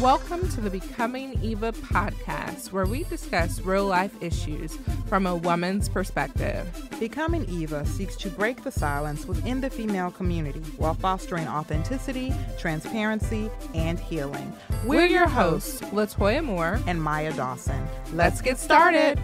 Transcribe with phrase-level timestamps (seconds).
[0.00, 4.78] Welcome to the Becoming Eva podcast, where we discuss real life issues
[5.08, 6.68] from a woman's perspective.
[7.00, 13.50] Becoming Eva seeks to break the silence within the female community while fostering authenticity, transparency,
[13.74, 14.52] and healing.
[14.84, 17.84] We're your hosts, Latoya Moore and Maya Dawson.
[18.12, 19.20] Let's get started.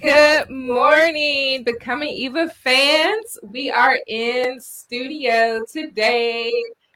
[0.00, 3.36] Good morning, Becoming Eva fans.
[3.42, 6.52] We are in studio today.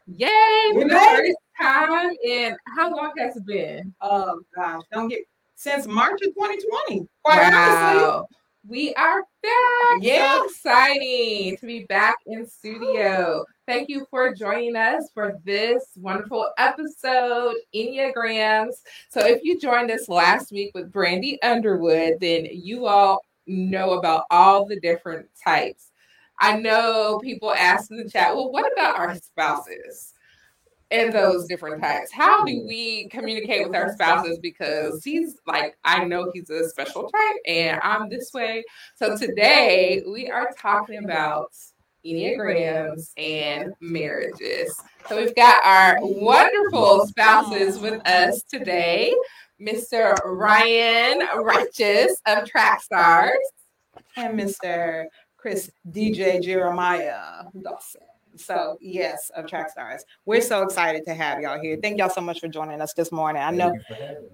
[0.07, 0.71] Yay!
[0.73, 3.95] For the first time in how long has it been?
[4.01, 5.21] Oh gosh, don't get
[5.55, 7.09] since March of 2020.
[7.25, 8.11] Quite wow.
[8.19, 8.37] Honestly.
[8.69, 9.99] We are back.
[10.01, 10.39] Yeah.
[10.39, 13.45] So exciting to be back in studio.
[13.65, 18.75] Thank you for joining us for this wonderful episode, Enneagrams.
[19.09, 24.25] So, if you joined us last week with Brandy Underwood, then you all know about
[24.33, 25.93] all the different types.
[26.41, 30.13] I know people ask in the chat, well, what about our spouses?
[30.91, 32.13] In those different types.
[32.13, 34.39] How do we communicate with our spouses?
[34.39, 38.65] Because he's like, I know he's a special type and I'm this way.
[38.95, 41.51] So today we are talking about
[42.05, 44.81] Enneagrams and marriages.
[45.09, 49.13] So we've got our wonderful spouses with us today.
[49.61, 50.15] Mr.
[50.25, 53.33] Ryan Righteous of Track Stars
[54.17, 55.07] and Mr.
[55.37, 58.06] Chris DJ Jeremiah Dawson.
[58.37, 60.05] So yes, of Track Stars.
[60.25, 61.79] We're so excited to have y'all here.
[61.81, 63.43] Thank y'all so much for joining us this morning.
[63.43, 63.73] I know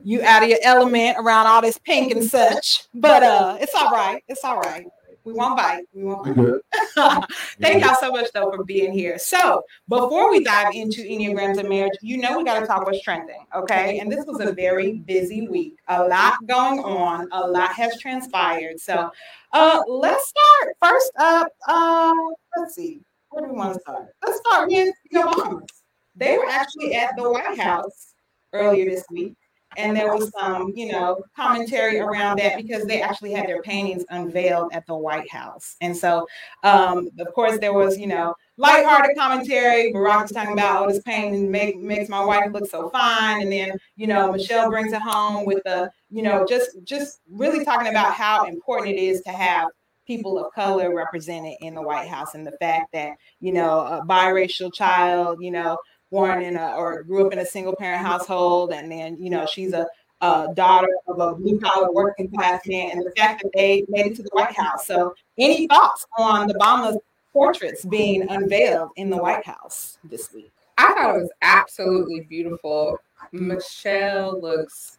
[0.03, 3.91] you out of your element around all this pink and such, but uh, it's all
[3.91, 4.23] right.
[4.28, 4.86] It's all right.
[5.25, 5.84] We won't bite.
[5.92, 7.25] We won't bite.
[7.61, 9.19] Thank y'all so much though for being here.
[9.19, 13.03] So before we dive into Enneagrams and marriage, you know we got to talk what's
[13.03, 13.45] trending.
[13.55, 14.00] Okay.
[14.00, 15.77] And this was a very busy week.
[15.86, 17.28] A lot going on.
[17.30, 18.80] A lot has transpired.
[18.80, 19.11] So
[19.53, 20.77] uh let's start.
[20.83, 22.14] First up, uh,
[22.56, 24.14] let's see where do we want to start?
[24.25, 25.66] Let's start with the Obamas.
[26.14, 28.12] They were actually at the White House
[28.52, 29.34] earlier this week,
[29.79, 34.05] and there was some, you know, commentary around that because they actually had their paintings
[34.11, 35.77] unveiled at the White House.
[35.80, 36.27] And so,
[36.62, 39.90] um, of course, there was, you know, lighthearted commentary.
[39.95, 43.40] Barack was talking about, oh, this painting make, makes my wife look so fine.
[43.40, 47.64] And then, you know, Michelle brings it home with the, you know, just just really
[47.64, 49.68] talking about how important it is to have
[50.07, 53.80] people of oh, color represented in the White House and the fact that, you know,
[53.80, 55.77] a biracial child, you know,
[56.11, 59.46] born in a or grew up in a single parent household and then, you know,
[59.46, 59.86] she's a,
[60.20, 64.07] a daughter of a blue collar working class man and the fact that they made
[64.07, 64.86] it to the White House.
[64.86, 66.96] So any thoughts on the Obama
[67.33, 70.52] portraits being unveiled in the White House this week?
[70.79, 72.98] I thought it was absolutely beautiful.
[73.33, 74.98] Michelle looks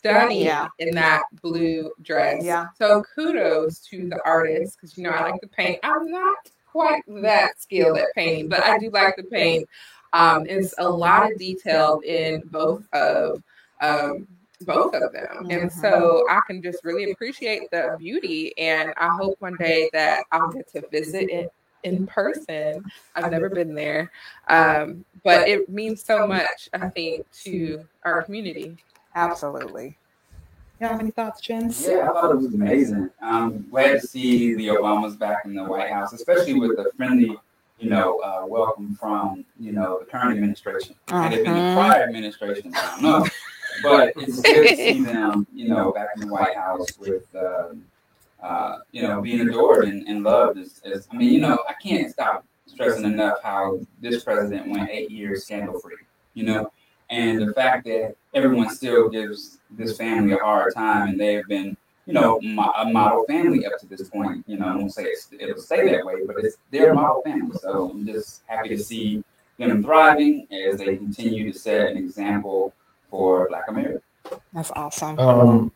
[0.00, 0.68] stunning yeah.
[0.78, 2.42] in that blue dress.
[2.42, 2.68] Yeah.
[2.78, 5.78] So kudos to the artist because you know I like to paint.
[5.82, 9.68] I'm not quite that skilled at painting, but I do like to paint.
[10.14, 13.42] Um, it's a lot of detail in both of
[13.82, 14.26] um,
[14.62, 15.80] both of them, and mm-hmm.
[15.80, 18.56] so I can just really appreciate the beauty.
[18.58, 22.84] And I hope one day that I'll get to visit it in person.
[23.14, 24.10] I've never been there,
[24.48, 26.70] um, but it means so much.
[26.72, 28.78] I think to our community.
[29.14, 29.96] Absolutely.
[30.80, 31.72] You have any thoughts, Jen?
[31.80, 33.10] Yeah, I thought it was amazing.
[33.20, 37.36] I'm glad to see the Obamas back in the White House, especially with the friendly,
[37.78, 40.94] you know, uh, welcome from, you know, the current administration.
[41.08, 41.22] Uh-huh.
[41.22, 41.74] Had it been the uh-huh.
[41.74, 43.26] prior administration, I don't know.
[43.82, 47.74] but it's good to see them, you know, back in the White House with, uh,
[48.42, 50.58] uh, you know, being adored and, and loved.
[50.58, 54.88] As, as, I mean, you know, I can't stop stressing enough how this president went
[54.88, 55.96] eight years scandal free,
[56.34, 56.72] you know,
[57.10, 61.46] and the fact that everyone still gives this family a hard time, and they have
[61.48, 61.76] been,
[62.06, 64.44] you know, a model family up to this point.
[64.46, 65.06] You know, I won't say
[65.38, 67.56] it'll stay that way, but it's their model family.
[67.60, 69.24] So I'm just happy to see
[69.58, 72.72] them thriving as they continue to set an example
[73.10, 74.00] for Black America.
[74.52, 75.18] That's awesome.
[75.18, 75.72] Um,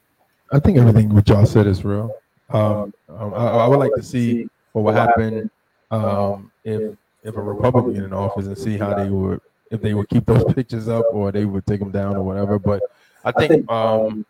[0.53, 2.15] I think everything what y'all said is real.
[2.51, 5.51] Um, um, I, I, would like to see what would happen
[5.91, 10.09] um, if if a Republican in office and see how they would if they would
[10.09, 12.59] keep those pictures up or they would take them down or whatever.
[12.59, 12.83] But
[13.25, 14.27] I think um,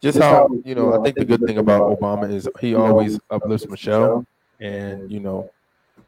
[0.00, 3.68] just how you know, I think the good thing about Obama is he always uplifts
[3.68, 4.26] Michelle,
[4.60, 5.50] and you know,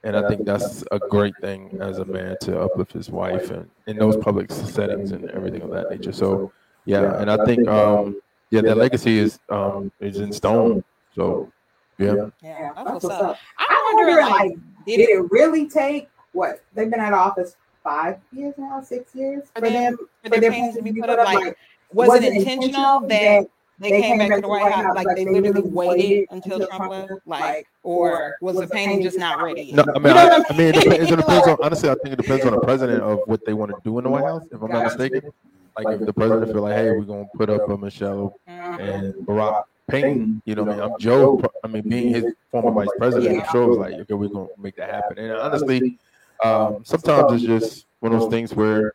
[0.05, 3.69] and I think that's a great thing as a man to uplift his wife and
[3.87, 6.13] in those public settings and everything of that nature.
[6.13, 6.53] So
[6.85, 8.21] yeah, and I think um,
[8.51, 10.85] yeah, that legacy is um, is in stone.
[11.15, 11.51] So
[11.99, 13.37] yeah, yeah, that's what's up.
[13.59, 14.53] I wonder, like,
[14.87, 17.57] did it really take what they've been out of office
[17.89, 21.27] five years now, six years for, them for their, paintings to be put up.
[21.27, 21.57] Like,
[21.93, 23.47] was, was it intentional that
[23.79, 27.67] they came back to the White House, like they literally waited until Trump left, like,
[27.83, 29.73] or was the painting just not ready?
[29.73, 31.57] No, I mean, I, I mean, it depends, it depends on.
[31.63, 34.05] Honestly, I think it depends on the president of what they want to do in
[34.05, 34.43] the White House.
[34.51, 35.31] If I'm not mistaken,
[35.79, 38.79] like if the president feel like, hey, we're gonna put up a Michelle uh-huh.
[38.81, 41.43] and Barack painting, you know, what I mean, I'm Joe.
[41.65, 44.77] I mean, being his former vice president, I'm sure was like, okay, we're gonna make
[44.77, 45.19] that happen.
[45.19, 45.99] And honestly,
[46.45, 48.93] um, sometimes it's just one of those things where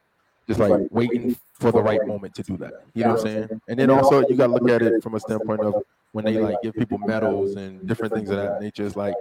[0.48, 2.74] just like waiting for the right moment to do that.
[2.94, 3.62] You know what I'm saying?
[3.68, 5.76] And then also you got to look at it from a standpoint of
[6.12, 8.86] when they like give people medals and different things of that nature.
[8.86, 9.16] It's like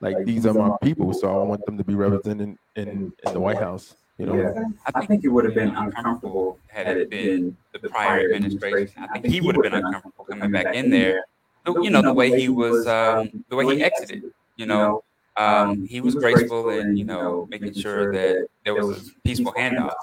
[0.00, 3.32] like these are my people, so I want them to be represented in in, in
[3.32, 3.94] the White House.
[4.18, 4.64] You know, Yeah,
[4.94, 9.02] I think it would have been uncomfortable had it been the prior administration.
[9.10, 11.24] I think he would have been uncomfortable coming back in there.
[11.66, 14.24] You know, the way he was, um, the way he exited.
[14.56, 15.02] You know,
[15.36, 19.94] um, he was graceful and you know making sure that there was a peaceful handoff.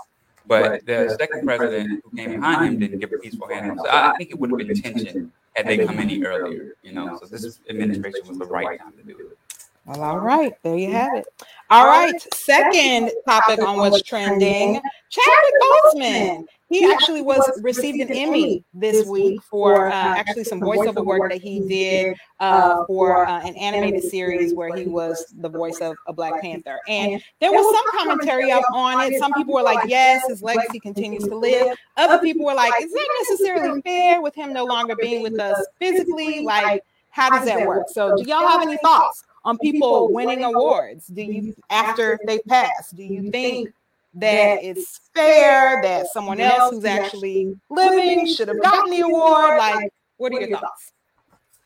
[0.47, 3.77] But the second president who came behind him didn't give a peaceful handoff.
[3.77, 6.75] So I I think it would have been tension had they come any earlier.
[6.81, 9.37] You know, so this administration was the right time to do it.
[9.85, 11.25] Well, all right, there you have it.
[11.69, 16.45] All right, second topic on what's trending: Chadwick Boseman.
[16.69, 21.41] He actually was received an Emmy this week for uh, actually some voiceover work that
[21.41, 26.13] he did uh, for uh, an animated series where he was the voice of a
[26.13, 26.79] Black Panther.
[26.87, 29.17] And there was some commentary up on it.
[29.17, 32.91] Some people were like, "Yes, his legacy continues to live." Other people were like, "Is
[32.91, 36.41] that necessarily fair with him no longer being with us physically?
[36.41, 39.23] Like, how does that work?" So, do y'all have any thoughts?
[39.45, 41.07] on people winning awards?
[41.07, 42.91] Do you after they pass?
[42.91, 43.69] Do you think
[44.15, 49.57] that it's fair that someone else who's actually living should have gotten the award?
[49.57, 50.93] Like, what are your thoughts?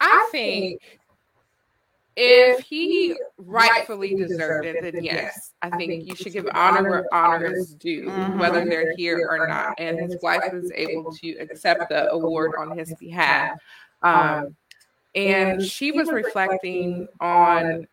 [0.02, 1.00] I think
[2.16, 7.56] if he rightfully deserved it, then yes, I think you should give honor where honor
[7.56, 8.38] is due, Mhm.
[8.38, 9.80] whether they're here or not.
[9.80, 13.58] And his wife was able to accept the award on his behalf.
[14.04, 14.56] Um,
[15.16, 17.88] and she was reflecting on,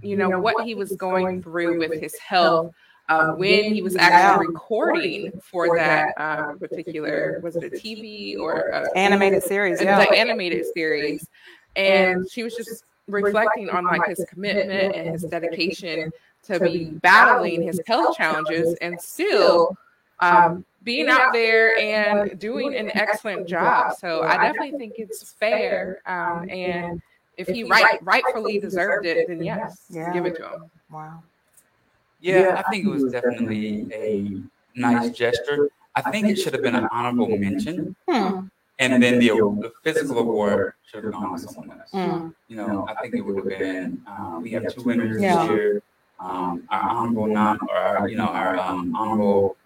[0.00, 2.72] you know, what he was going through with his health.
[3.08, 8.68] Uh, when he was actually recording for that um, particular was it a TV or
[8.70, 10.06] a, Animated series, the yeah.
[10.12, 11.28] animated series,
[11.76, 16.10] and she was just reflecting on like his commitment and his dedication
[16.42, 19.76] to be battling his health challenges and still
[20.18, 23.94] um, being out there and doing an excellent job.
[23.98, 27.00] So I definitely think it's fair, um, and
[27.36, 30.70] if he right rightfully deserved it, then yes, give it to him.
[30.90, 31.22] Wow.
[32.20, 34.40] Yeah, I think it was definitely a
[34.74, 35.68] nice gesture.
[35.94, 38.46] I think it should have been an honorable mention, Hmm.
[38.78, 41.90] and then the, the physical award should have gone to someone else.
[41.92, 42.28] Hmm.
[42.48, 44.02] You know, I think it would have been.
[44.06, 45.42] Um, we have two winners Yeah.
[45.46, 45.82] this year.
[46.18, 49.56] Um, our honorable non, or our, you know, our um, honorable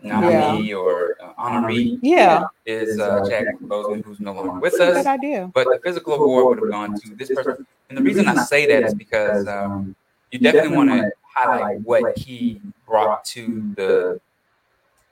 [0.00, 2.44] nominee or uh, honoree Yeah.
[2.66, 4.78] is uh, Chadwick Boseman, who's no longer with us.
[4.78, 5.06] Good us.
[5.06, 5.50] idea.
[5.52, 7.66] But the physical award would have gone to this person.
[7.88, 9.96] And the reason I say that is because um,
[10.30, 11.10] you definitely want to
[11.42, 14.20] highlight what he brought to the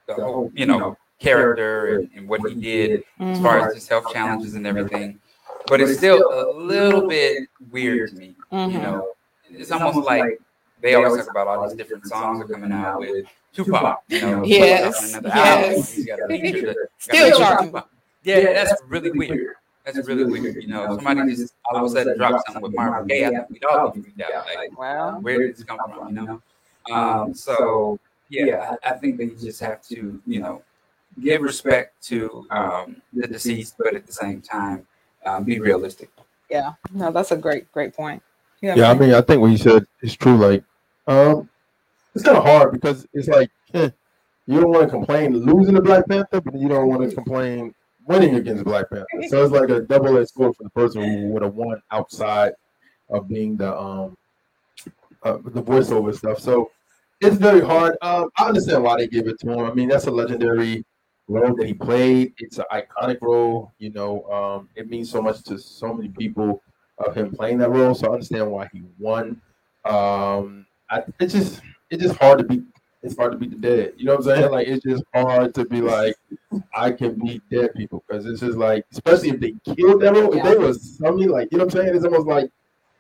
[0.07, 4.13] the whole, you know, character and, and what he did as far as his health
[4.13, 5.19] challenges and everything.
[5.67, 8.37] But it's still a little bit weird to me.
[8.53, 8.83] You Mhm.
[8.83, 9.09] know,
[9.51, 10.39] it's almost like
[10.81, 14.03] they always talk about all these different songs are coming out with Tupac.
[14.09, 15.93] You know, Yes, putting out another album, yes.
[15.95, 17.67] he's got a feature Still got a charging.
[17.73, 17.89] Tupac.
[18.23, 19.57] Yeah, that's really weird.
[19.87, 20.61] That's really weird.
[20.61, 23.25] You know, somebody just all of a sudden dropped something with Marvin Gaye.
[23.27, 24.45] I think we'd all be freaked out.
[24.47, 26.09] Like, Well, where did this come from?
[26.17, 26.43] You know.
[26.93, 30.63] Um, so yeah, I, I think that you just have to, you know,
[31.23, 34.87] give respect to um, the deceased, but at the same time,
[35.25, 36.11] um, be realistic.
[36.51, 36.73] yeah.
[36.93, 38.23] No, that's a great, great point.
[38.61, 40.37] Yeah, I mean, I think what you said is true.
[40.37, 40.65] Like,
[41.07, 41.49] um,
[42.15, 43.91] it's kind of hard because it's like eh,
[44.47, 47.75] you don't want to complain losing the Black Panther, but you don't want to complain
[48.07, 49.07] winning against Black Panther.
[49.29, 52.53] So it's like a double-edged sword for the person who would have won outside
[53.09, 54.17] of being the um
[55.23, 56.39] uh, the voiceover stuff.
[56.39, 56.71] So
[57.21, 57.97] it's very hard.
[58.03, 59.61] Um, I understand why they give it to him.
[59.61, 60.85] I mean, that's a legendary
[61.29, 62.35] role that he played.
[62.39, 63.73] It's an iconic role.
[63.79, 66.63] You know, um, it means so much to so many people
[66.99, 67.95] of him playing that role.
[67.95, 69.41] So I understand why he won.
[69.85, 71.61] Um, I, it's just
[71.91, 72.65] it's just hard to beat.
[73.07, 73.93] It's hard to beat the dead.
[73.97, 74.51] You know what I'm saying?
[74.51, 76.17] Like it's just hard to be like
[76.75, 80.33] I can beat dead people because it's just like, especially if they killed that role.
[80.37, 81.95] If they was something like you know what I'm saying?
[81.97, 82.51] It's almost like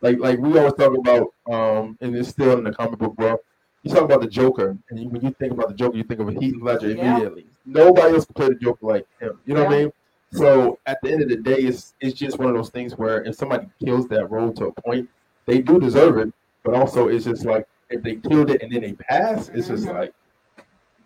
[0.00, 1.28] like like we always talk about.
[1.52, 3.40] Um, and it's still in the comic book world.
[3.82, 6.20] You talk about the Joker, and you, when you think about the Joker, you think
[6.20, 7.10] of a Heath Ledger Yeah.
[7.12, 7.46] immediately.
[7.64, 9.38] Nobody else can play the Joker like him.
[9.44, 9.92] You know what I mean?
[10.32, 13.24] So at the end of the day, it's it's just one of those things where
[13.24, 15.08] if somebody kills that role to a point,
[15.46, 16.32] they do deserve it.
[16.64, 19.86] But also, it's just like if they killed it and then they pass, it's just
[19.86, 20.12] like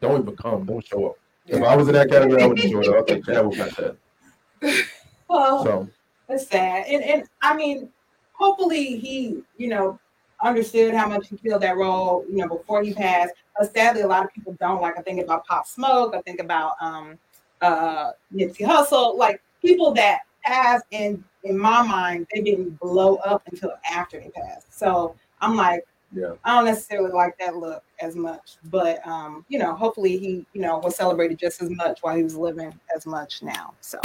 [0.00, 1.16] don't even come, don't show up.
[1.46, 3.04] If I was in that category, I would have showed up.
[3.08, 4.86] I think Chadwick got that.
[5.28, 5.88] Well, so
[6.28, 7.88] it's sad, and and I mean,
[8.32, 9.98] hopefully he, you know,
[10.42, 13.34] understood how much he filled that role, you know, before he passed.
[13.58, 14.80] But sadly, a lot of people don't.
[14.80, 16.14] Like I think about Pop Smoke.
[16.14, 17.18] I think about um,
[17.60, 19.16] uh, Nipsey Hussle.
[19.16, 24.30] Like people that passed, and in my mind, they didn't blow up until after they
[24.30, 24.78] passed.
[24.78, 26.32] So I'm like, yeah.
[26.44, 30.60] I don't necessarily like that look as much, but um, you know, hopefully he, you
[30.60, 33.74] know, was celebrated just as much while he was living as much now.
[33.80, 34.00] So,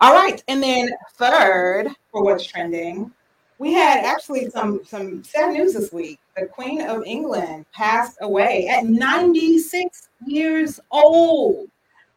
[0.00, 3.10] all right, and then third for what's trending,
[3.58, 6.20] we had actually some some sad news this week.
[6.36, 11.68] The Queen of England passed away at 96 years old.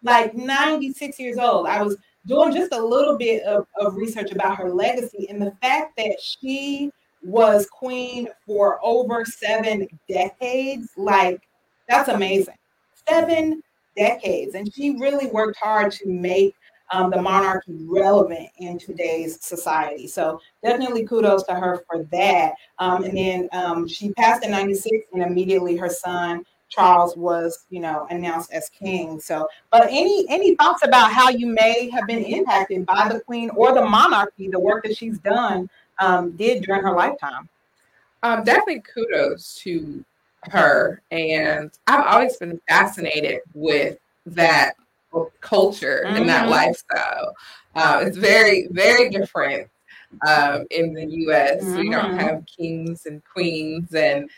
[0.04, 1.68] Like 96 years old.
[1.68, 1.98] I was
[2.28, 6.18] doing just a little bit of, of research about her legacy and the fact that
[6.22, 6.92] she
[7.24, 10.90] was queen for over seven decades.
[10.98, 11.48] Like,
[11.88, 12.56] that's amazing.
[13.08, 13.62] Seven
[13.96, 14.56] decades.
[14.56, 16.56] And she really worked hard to make
[16.92, 20.08] um, the monarchy relevant in today's society.
[20.08, 22.54] So definitely kudos to her for that.
[22.80, 27.80] Um, and then um, she passed in 96 and immediately her son Charles was, you
[27.80, 29.20] know, announced as king.
[29.20, 33.50] So, but any any thoughts about how you may have been impacted by the queen
[33.52, 35.70] or the monarchy, the work that she's done
[36.00, 37.50] um, did during her lifetime?
[38.24, 40.04] Um, definitely kudos to
[40.44, 44.74] her, and I've always been fascinated with that
[45.42, 46.16] culture mm-hmm.
[46.18, 46.52] and that mm-hmm.
[46.52, 47.36] lifestyle.
[47.76, 49.70] Uh, it's very very different
[50.28, 51.64] um, in the U.S.
[51.64, 51.78] Mm-hmm.
[51.78, 52.20] We don't mm-hmm.
[52.20, 54.30] have kings and queens and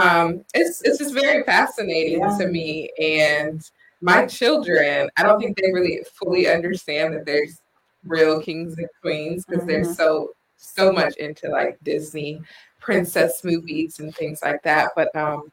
[0.00, 2.36] um, it's it's just very fascinating yeah.
[2.38, 2.90] to me.
[2.98, 3.68] And
[4.00, 7.60] my children, I don't think they really fully understand that there's
[8.04, 9.82] real kings and queens because mm-hmm.
[9.82, 12.40] they're so so much into like Disney
[12.80, 14.90] princess movies and things like that.
[14.94, 15.50] But um,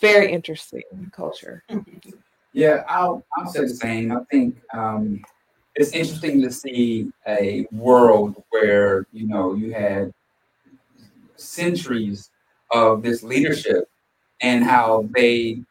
[0.00, 1.64] very interesting culture.
[2.52, 4.12] Yeah, I'll I'll say the same.
[4.12, 5.22] I think um,
[5.74, 10.12] it's interesting to see a world where you know you had
[11.36, 12.30] centuries
[12.72, 13.88] of this leadership
[14.40, 15.62] and how they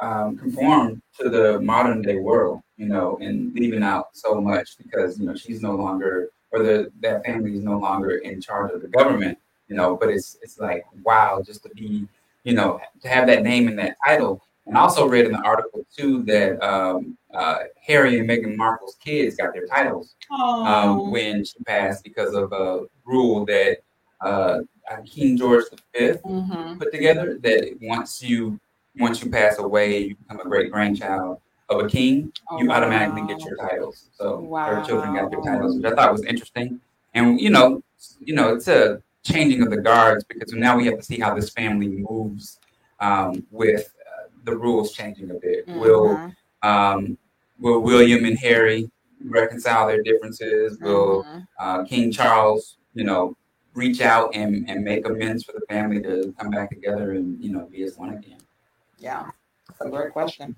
[0.00, 5.18] um, conform to the modern day world, you know, and leaving out so much because
[5.18, 8.82] you know she's no longer or the that family is no longer in charge of
[8.82, 9.96] the government, you know.
[9.96, 12.06] But it's it's like wow, just to be,
[12.44, 14.42] you know, to have that name and that title.
[14.66, 18.96] And I also read in the article too that um, uh, Harry and Meghan Markle's
[19.02, 23.78] kids got their titles um, when she passed because of a rule that
[24.20, 24.60] uh,
[25.04, 25.64] King George
[25.96, 26.78] V mm-hmm.
[26.78, 28.60] put together that once you
[28.98, 31.40] once you pass away, you become a great grandchild
[31.78, 33.26] of a king, oh, you automatically wow.
[33.28, 34.08] get your titles.
[34.14, 34.74] So wow.
[34.74, 36.80] her children got their titles, which I thought was interesting.
[37.14, 37.82] And you know,
[38.20, 41.34] you know, it's a changing of the guards because now we have to see how
[41.34, 42.58] this family moves
[43.00, 45.66] um, with uh, the rules changing a bit.
[45.66, 45.80] Mm-hmm.
[45.80, 47.18] Will um,
[47.58, 48.90] will William and Harry
[49.24, 50.78] reconcile their differences?
[50.80, 51.40] Will mm-hmm.
[51.58, 53.36] uh, King Charles, you know,
[53.74, 57.52] reach out and, and make amends for the family to come back together and you
[57.52, 58.38] know be as one again?
[58.98, 59.30] Yeah,
[59.68, 60.54] that's a great question.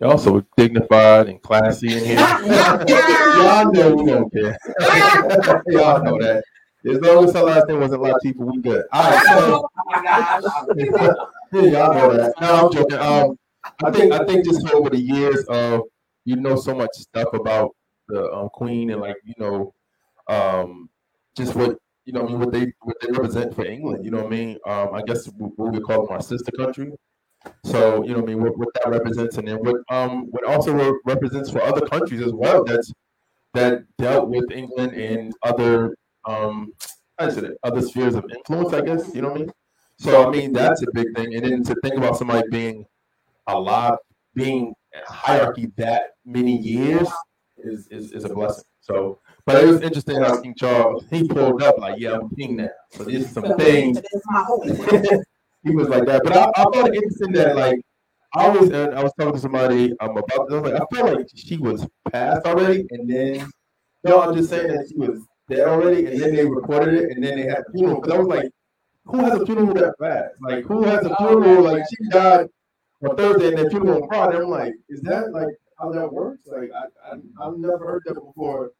[0.00, 2.18] You're also dignified and classy in here.
[2.18, 4.58] Y'all know we don't care.
[5.68, 6.42] Y'all know that.
[6.88, 8.86] As long as her last name wasn't Latifah, we good.
[8.92, 9.68] All right, so
[11.52, 12.32] y'all know that.
[12.40, 12.98] No, I'm joking.
[12.98, 13.38] Um,
[13.84, 15.82] I think I think just over the years of
[16.24, 17.76] you know so much stuff about
[18.08, 19.74] the um, Queen and like you know
[20.28, 20.88] um,
[21.36, 21.76] just what
[22.06, 24.04] you know, I mean, what they what they represent for England.
[24.04, 24.58] You know what I mean?
[24.66, 26.92] Um, I guess what we call them our sister country.
[27.64, 30.72] So you know, I mean, what, what that represents, and then what um what also
[30.72, 32.64] re- represents for other countries as well.
[32.64, 32.92] That's
[33.54, 36.72] that dealt with England and other um
[37.18, 38.72] how is it other spheres of influence.
[38.72, 39.52] I guess you know what I mean.
[39.98, 41.34] So I mean, that's a big thing.
[41.34, 42.86] And then to think about somebody being
[43.46, 43.98] alive,
[44.34, 44.74] being
[45.06, 47.08] hierarchy that many years
[47.58, 48.64] is is, is a blessing.
[48.80, 52.56] So but it was interesting how King Charles he pulled up like, "Yeah, I'm king
[52.56, 54.00] now." So there's some things.
[55.64, 57.80] he was like that, but I, I thought it interesting that like
[58.34, 60.50] I was I was talking to somebody um, about.
[60.50, 63.50] I was like, I felt like she was passed already, and then
[64.04, 67.22] no, I'm just saying that she was dead already, and then they recorded it, and
[67.22, 68.00] then they had a funeral.
[68.00, 68.50] Because I was like,
[69.04, 70.34] who has a funeral that fast?
[70.40, 72.46] Like, who has a funeral like she died
[73.02, 74.38] on Thursday and then funeral on Friday?
[74.38, 76.46] I'm like, is that like how that works?
[76.46, 78.72] Like, I, I I've never heard that before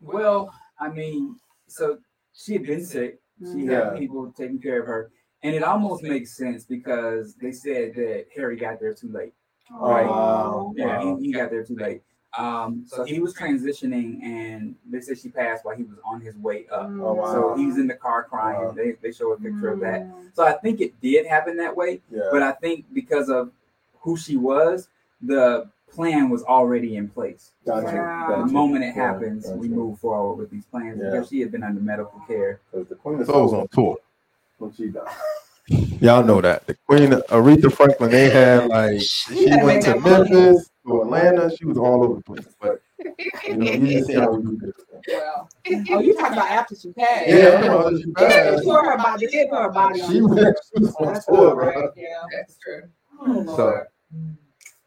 [0.00, 1.98] well, I mean, so
[2.32, 3.18] she had been sick.
[3.40, 3.90] She yeah.
[3.90, 5.10] had people taking care of her.
[5.44, 9.34] And it almost makes sense because they said that Harry got there too late.
[9.70, 10.06] Right.
[10.06, 11.16] Oh, yeah, wow.
[11.18, 12.02] he, he got there too late.
[12.36, 16.36] Um, so he was transitioning, and they said she passed while he was on his
[16.36, 16.88] way up.
[16.90, 17.32] Oh, wow.
[17.32, 18.64] So he's in the car crying.
[18.64, 18.72] Wow.
[18.72, 19.72] They, they show a picture mm.
[19.74, 20.02] of that.
[20.02, 20.34] Mm.
[20.34, 22.00] So I think it did happen that way.
[22.10, 22.22] Yeah.
[22.32, 23.52] But I think because of
[24.00, 24.88] who she was,
[25.22, 27.52] the plan was already in place.
[27.64, 27.86] Gotcha.
[27.86, 28.44] Like, Wow.
[28.46, 31.10] The moment it Yeah, happens, we move forward with these plans Yeah.
[31.10, 32.60] because she had been under medical care.
[32.72, 33.98] Because the Queen of Soul was on tour.
[34.58, 35.04] When she died.
[36.00, 36.66] Y'all know that.
[36.66, 40.30] The Queen Aretha Franklin, they had like she Yeah, went to make money.
[40.30, 42.46] Memphis, to Atlanta, she was all over the place.
[42.60, 42.82] But
[43.46, 44.72] you know, you just see how we do this.
[45.08, 45.50] Well,
[45.90, 47.28] oh, you talking about after she passed?
[47.28, 48.64] Yeah, I'm talking she She passed.
[48.64, 49.26] tore her body.
[49.28, 50.00] She her body.
[50.00, 50.38] She was,
[50.74, 51.74] she was on That's tour, all right.
[51.74, 51.90] bro.
[51.96, 52.08] Yeah.
[52.30, 52.82] That's true.
[53.20, 53.86] Oh, So Lord.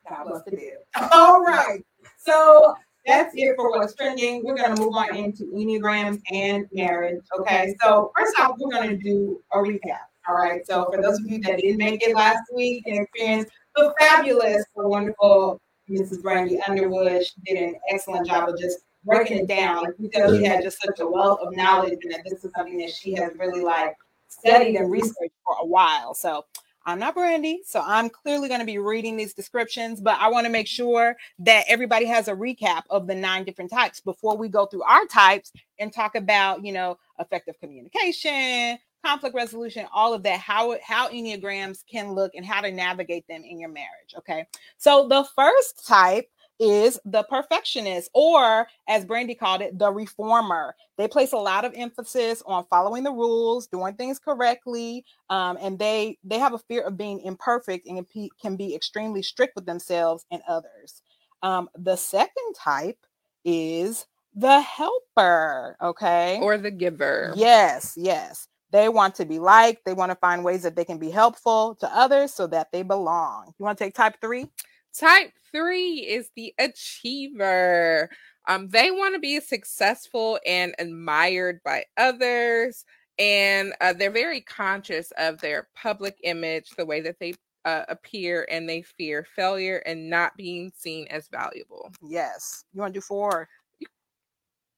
[0.10, 1.10] God bless the dead.
[1.12, 1.84] All right.
[2.18, 4.44] So that's it for what's trending.
[4.44, 7.22] We're going to move on into Enneagrams and marriage.
[7.40, 7.74] Okay.
[7.82, 10.08] So, first off, we're going to do a recap.
[10.28, 10.66] All right.
[10.66, 14.66] So, for those of you that didn't make it last week and experience the fabulous,
[14.76, 16.22] the wonderful Mrs.
[16.22, 20.62] Brandy Underwood, she did an excellent job of just breaking it down because she had
[20.64, 23.62] just such a wealth of knowledge and that this is something that she has really
[23.62, 23.96] like
[24.28, 26.14] studied and researched for a while.
[26.14, 26.44] So,
[26.88, 30.46] I'm not Brandy, so I'm clearly going to be reading these descriptions, but I want
[30.46, 34.48] to make sure that everybody has a recap of the nine different types before we
[34.48, 40.24] go through our types and talk about, you know, effective communication, conflict resolution, all of
[40.24, 44.46] that, how how enneagrams can look and how to navigate them in your marriage, okay?
[44.78, 50.76] So the first type is the perfectionist, or as Brandy called it, the reformer.
[50.98, 55.78] They place a lot of emphasis on following the rules, doing things correctly, um, and
[55.78, 59.56] they they have a fear of being imperfect and can be- can be extremely strict
[59.56, 61.02] with themselves and others.
[61.44, 63.00] Um, the second type
[63.46, 65.78] is the helper.
[65.82, 66.40] Okay.
[66.42, 67.34] Or the giver.
[67.36, 68.48] Yes, yes.
[68.72, 69.86] They want to be liked.
[69.86, 72.84] They want to find ways that they can be helpful to others so that they
[72.84, 73.54] belong.
[73.58, 74.48] You want to take type three?
[74.94, 78.10] Type three is the achiever.
[78.48, 82.86] Um, they want to be successful and admired by others,
[83.20, 87.34] and uh, they're very conscious of their public image, the way that they
[87.66, 91.92] uh, appear, and they fear failure and not being seen as valuable.
[92.02, 92.64] Yes.
[92.74, 93.50] You want to do four?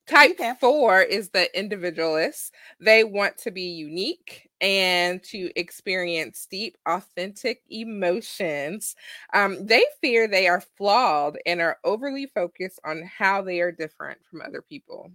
[0.09, 2.53] Type four is the individualist.
[2.79, 8.95] They want to be unique and to experience deep, authentic emotions.
[9.35, 14.17] Um, they fear they are flawed and are overly focused on how they are different
[14.25, 15.11] from other people.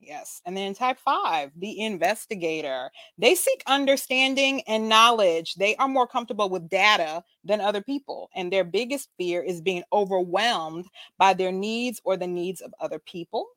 [0.00, 0.40] Yes.
[0.46, 2.90] And then type five, the investigator.
[3.18, 5.54] They seek understanding and knowledge.
[5.56, 8.30] They are more comfortable with data than other people.
[8.36, 10.86] And their biggest fear is being overwhelmed
[11.18, 13.48] by their needs or the needs of other people.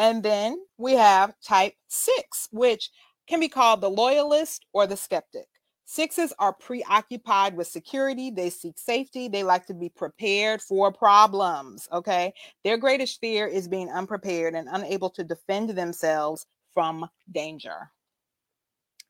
[0.00, 2.90] And then we have type six, which
[3.28, 5.46] can be called the loyalist or the skeptic.
[5.84, 8.30] Sixes are preoccupied with security.
[8.30, 9.28] They seek safety.
[9.28, 11.86] They like to be prepared for problems.
[11.92, 12.32] Okay.
[12.64, 17.90] Their greatest fear is being unprepared and unable to defend themselves from danger.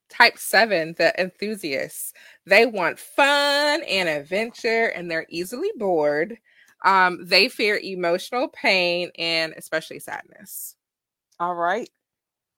[0.08, 2.14] Type seven, the enthusiasts.
[2.46, 6.36] They want fun and adventure and they're easily bored.
[6.84, 10.74] Um, they fear emotional pain and especially sadness.
[11.40, 11.90] All right.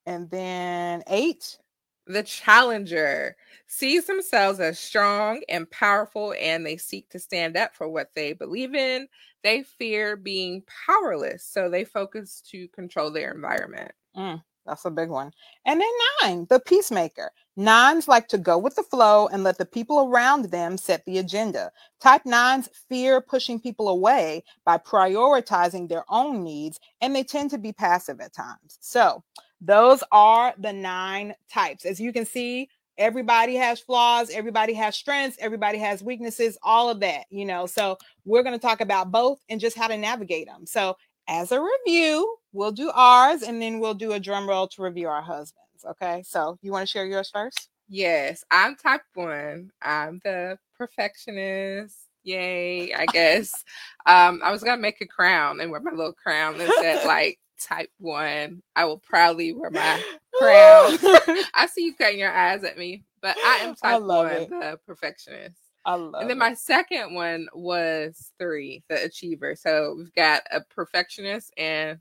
[0.06, 1.58] And then eight.
[2.06, 7.88] The challenger sees themselves as strong and powerful, and they seek to stand up for
[7.88, 9.08] what they believe in.
[9.44, 13.92] They fear being powerless, so they focus to control their environment.
[14.16, 15.32] Mm, that's a big one.
[15.66, 15.88] And then
[16.22, 17.32] nine, the peacemaker.
[17.56, 21.18] Nines like to go with the flow and let the people around them set the
[21.18, 21.70] agenda.
[22.00, 27.58] Type nines fear pushing people away by prioritizing their own needs, and they tend to
[27.58, 28.78] be passive at times.
[28.80, 29.22] So,
[29.60, 31.84] those are the nine types.
[31.84, 37.00] As you can see, everybody has flaws, everybody has strengths, everybody has weaknesses, all of
[37.00, 37.66] that, you know.
[37.66, 40.64] So, we're going to talk about both and just how to navigate them.
[40.66, 40.96] So,
[41.28, 45.08] as a review, we'll do ours and then we'll do a drum roll to review
[45.08, 45.84] our husbands.
[45.84, 46.22] Okay.
[46.24, 47.68] So, you want to share yours first?
[47.88, 49.70] Yes, I'm type one.
[49.82, 51.96] I'm the perfectionist.
[52.24, 53.64] Yay, I guess.
[54.06, 57.38] um, I was gonna make a crown and wear my little crown that said like
[57.60, 58.62] type one.
[58.76, 60.00] I will proudly wear my
[60.34, 60.98] crown.
[61.54, 64.32] I see you cutting your eyes at me, but I am I type love one,
[64.42, 64.50] it.
[64.50, 65.58] the perfectionist.
[65.84, 66.40] I love And then it.
[66.40, 69.56] my second one was three, the achiever.
[69.56, 71.98] So we've got a perfectionist and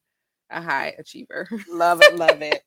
[0.52, 1.48] a high achiever.
[1.70, 2.64] Love it, love it.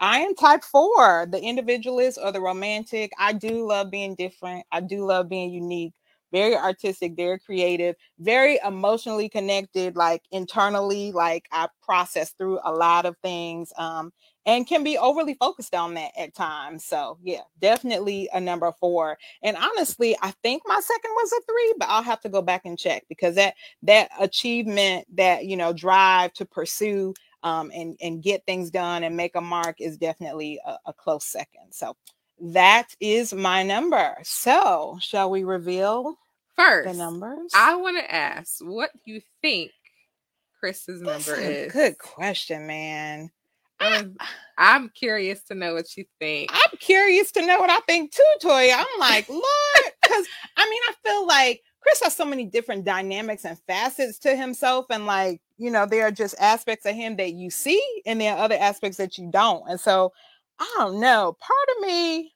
[0.00, 3.10] I am type four, the individualist or the romantic.
[3.18, 4.64] I do love being different.
[4.70, 5.92] I do love being unique,
[6.30, 13.06] very artistic, very creative, very emotionally connected, like internally, like I process through a lot
[13.06, 13.72] of things.
[13.76, 14.12] Um,
[14.48, 16.82] and can be overly focused on that at times.
[16.82, 19.18] So yeah, definitely a number four.
[19.42, 22.62] And honestly, I think my second was a three, but I'll have to go back
[22.64, 28.22] and check because that that achievement, that you know, drive to pursue um, and and
[28.22, 31.72] get things done and make a mark is definitely a, a close second.
[31.72, 31.96] So
[32.40, 34.16] that is my number.
[34.22, 36.16] So shall we reveal?
[36.56, 37.52] First, the numbers.
[37.54, 39.70] I want to ask what you think
[40.58, 41.72] Chris's number That's a is.
[41.72, 43.30] Good question, man.
[43.80, 44.16] I'm,
[44.56, 46.50] I'm curious to know what you think.
[46.52, 48.74] I'm curious to know what I think too, Toya.
[48.76, 49.44] I'm like, Lord,
[50.02, 54.36] because I mean, I feel like Chris has so many different dynamics and facets to
[54.36, 58.20] himself, and like, you know, there are just aspects of him that you see, and
[58.20, 59.66] there are other aspects that you don't.
[59.70, 60.12] And so,
[60.58, 61.34] I don't know.
[61.40, 62.34] Part of me,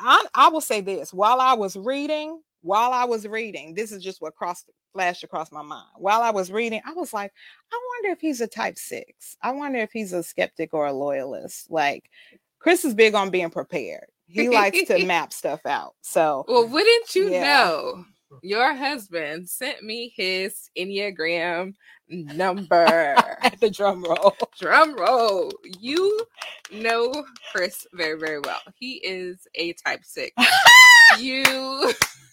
[0.00, 4.02] I, I will say this: while I was reading, while I was reading, this is
[4.02, 5.86] just what crossed flashed across my mind.
[5.96, 7.32] While I was reading, I was like,
[7.72, 9.36] I wonder if he's a type six.
[9.42, 11.70] I wonder if he's a skeptic or a loyalist.
[11.70, 12.10] Like,
[12.58, 14.06] Chris is big on being prepared.
[14.26, 15.94] He likes to map stuff out.
[16.00, 17.44] So, Well, wouldn't you Yeah.
[17.44, 18.04] know?
[18.42, 21.74] Your husband sent me his Enneagram
[22.08, 22.84] number.
[23.42, 24.36] at the drum roll.
[24.60, 25.50] Drum roll.
[25.80, 26.26] You
[26.72, 28.60] know Chris very, very well.
[28.78, 30.32] He is a type six.
[31.18, 31.44] you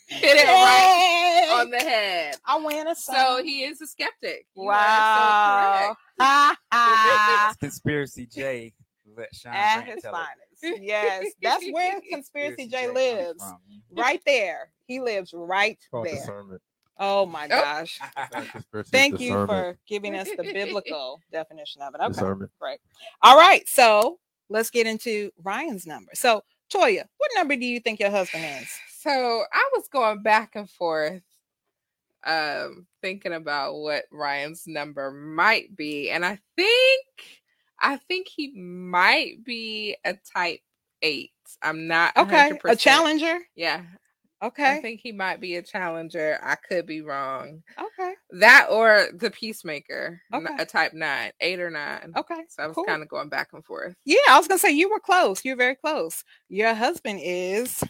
[0.08, 2.36] hit it right on the head.
[2.46, 4.46] I win a So he is a skeptic.
[4.56, 5.80] You wow.
[5.80, 6.00] so correct.
[6.20, 7.54] Ha, ha.
[7.60, 8.74] Conspiracy J.
[9.16, 10.53] Let shine At bright his finest.
[10.64, 13.44] Yes, that's where Conspiracy J lives.
[13.92, 14.72] Right there.
[14.86, 16.04] He lives right there.
[16.04, 16.62] discernment.
[16.98, 18.00] Oh my gosh.
[18.92, 19.50] Thank you discernment.
[19.50, 22.02] for giving us the biblical definition of it.
[22.02, 22.08] Okay.
[22.14, 22.52] discernment.
[22.60, 22.80] Great.
[23.22, 23.68] All right.
[23.68, 26.12] So let's get into Ryan's number.
[26.14, 28.70] So, Toya, what number do you think your husband is?
[29.00, 29.12] So
[29.52, 31.24] I was going back and forth,
[32.26, 37.43] um, thinking about what Ryan's number might be, and I think
[37.84, 40.62] I think he might be a type
[41.04, 41.32] eight.
[41.62, 42.50] I'm not Okay.
[42.50, 42.80] A 100%.
[42.80, 43.38] challenger.
[43.56, 43.84] Yeah,
[44.42, 44.78] Okay.
[44.78, 46.38] I think he might be a challenger.
[46.44, 47.62] I could be wrong.
[47.80, 48.14] Okay.
[48.32, 50.54] That or the peacemaker, Okay.
[50.60, 52.12] a type nine, eight or nine.
[52.18, 52.42] Okay.
[52.50, 52.84] So I was cool.
[52.86, 53.96] kind of going back and forth.
[54.06, 55.46] Yeah, I was gonna say you were close.
[55.46, 56.24] You're very close.
[56.50, 57.84] Your husband is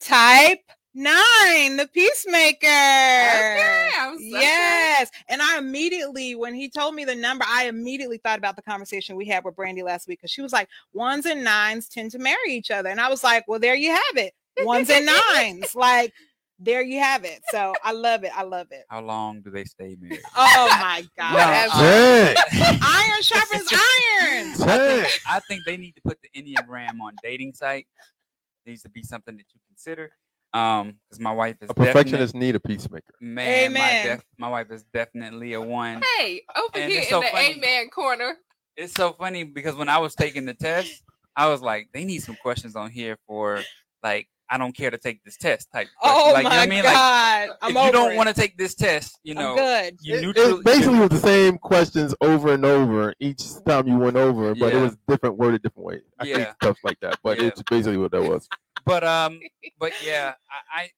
[0.00, 0.60] type
[0.94, 2.66] nine, the peacemaker.
[2.66, 4.28] Okay, I was- okay.
[4.30, 5.10] Yes.
[5.28, 9.16] And I immediately, when he told me the number, I immediately thought about the conversation
[9.16, 12.18] we had with Brandy last week because she was like, ones and nines tend to
[12.18, 12.88] marry each other.
[12.88, 14.34] And I was like, well, there you have it.
[14.60, 15.74] Ones and nines.
[15.74, 16.12] Like,
[16.58, 17.40] there you have it.
[17.50, 18.32] So I love it.
[18.36, 18.84] I love it.
[18.90, 20.20] How long do they stay married?
[20.36, 21.32] Oh my God.
[21.32, 21.74] Whatever.
[22.52, 22.78] Dang.
[22.82, 24.68] Iron sharpens iron.
[24.68, 27.86] I think, I think they need to put the Enneagram on dating site.
[28.66, 30.10] needs to be something that you consider.
[30.52, 33.14] Um, because my wife is A perfectionist need a peacemaker.
[33.20, 34.06] Man, my, Amen.
[34.16, 36.02] def- my wife is definitely a one.
[36.18, 37.54] Hey, over And here in so the funny.
[37.56, 38.34] amen corner.
[38.76, 41.02] It's so funny because when I was taking the test,
[41.36, 43.60] I was like, they need some questions on here for
[44.02, 45.86] like, I don't care to take this test type.
[46.02, 46.84] Oh like, my you know I mean?
[46.84, 47.48] Like, God.
[47.62, 48.16] I'm if over you don't it.
[48.16, 49.96] want to take this test, you I'm know, good.
[50.02, 50.58] you It- neutral.
[50.58, 54.72] it basically was the same questions over and over each time you went over, but
[54.74, 56.00] it was different worded different way.
[56.18, 56.52] I hate Yeah.
[56.54, 57.46] stuff like that, but Yeah.
[57.46, 58.48] it's basically what that was.
[58.84, 59.40] But um,
[59.78, 60.34] but yeah,
[60.74, 60.90] I, I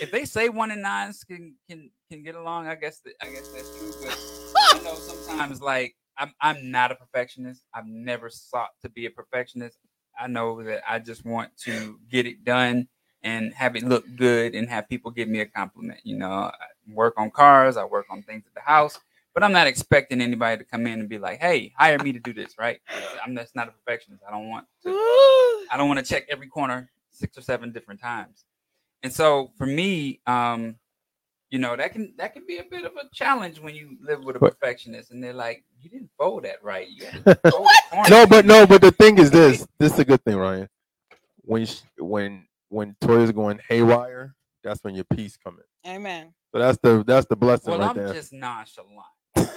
[0.00, 3.26] if they say one and nines can can can get along, I guess that I
[3.26, 3.92] guess that's true.
[4.02, 4.94] But you know,
[5.26, 7.64] sometimes like I'm I'm not a perfectionist.
[7.74, 9.78] I've never sought to be a perfectionist.
[10.18, 12.88] I know that I just want to get it done
[13.22, 16.00] and have it look good and have people give me a compliment.
[16.04, 16.52] You know, I
[16.92, 18.98] work on cars, I work on things at the house,
[19.34, 22.18] but I'm not expecting anybody to come in and be like, "Hey, hire me to
[22.20, 22.80] do this." Right?
[23.24, 24.22] I'm just not a perfectionist.
[24.26, 24.90] I don't want to.
[25.70, 28.44] I don't want to check every corner six or seven different times.
[29.02, 30.76] And so for me, um,
[31.50, 34.24] you know, that can that can be a bit of a challenge when you live
[34.24, 36.88] with a perfectionist and they're like, you didn't fold that right.
[36.88, 37.04] You
[37.50, 37.68] fold.
[38.08, 39.66] No, but no, but the thing is this.
[39.78, 40.68] This is a good thing, Ryan.
[41.42, 45.64] When sh- when when Toya's going haywire, that's when your peace coming.
[45.86, 46.32] Amen.
[46.54, 48.12] So that's the that's the blessing Well, right I'm there.
[48.14, 48.92] just nonchalant.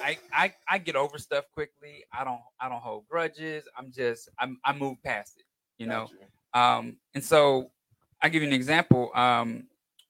[0.03, 2.03] I, I I get over stuff quickly.
[2.11, 3.63] I don't I don't hold grudges.
[3.77, 5.45] I'm just I'm I move past it.
[5.77, 6.07] You know.
[6.53, 7.71] Um, and so
[8.21, 9.11] I give you an example.
[9.13, 9.67] Um,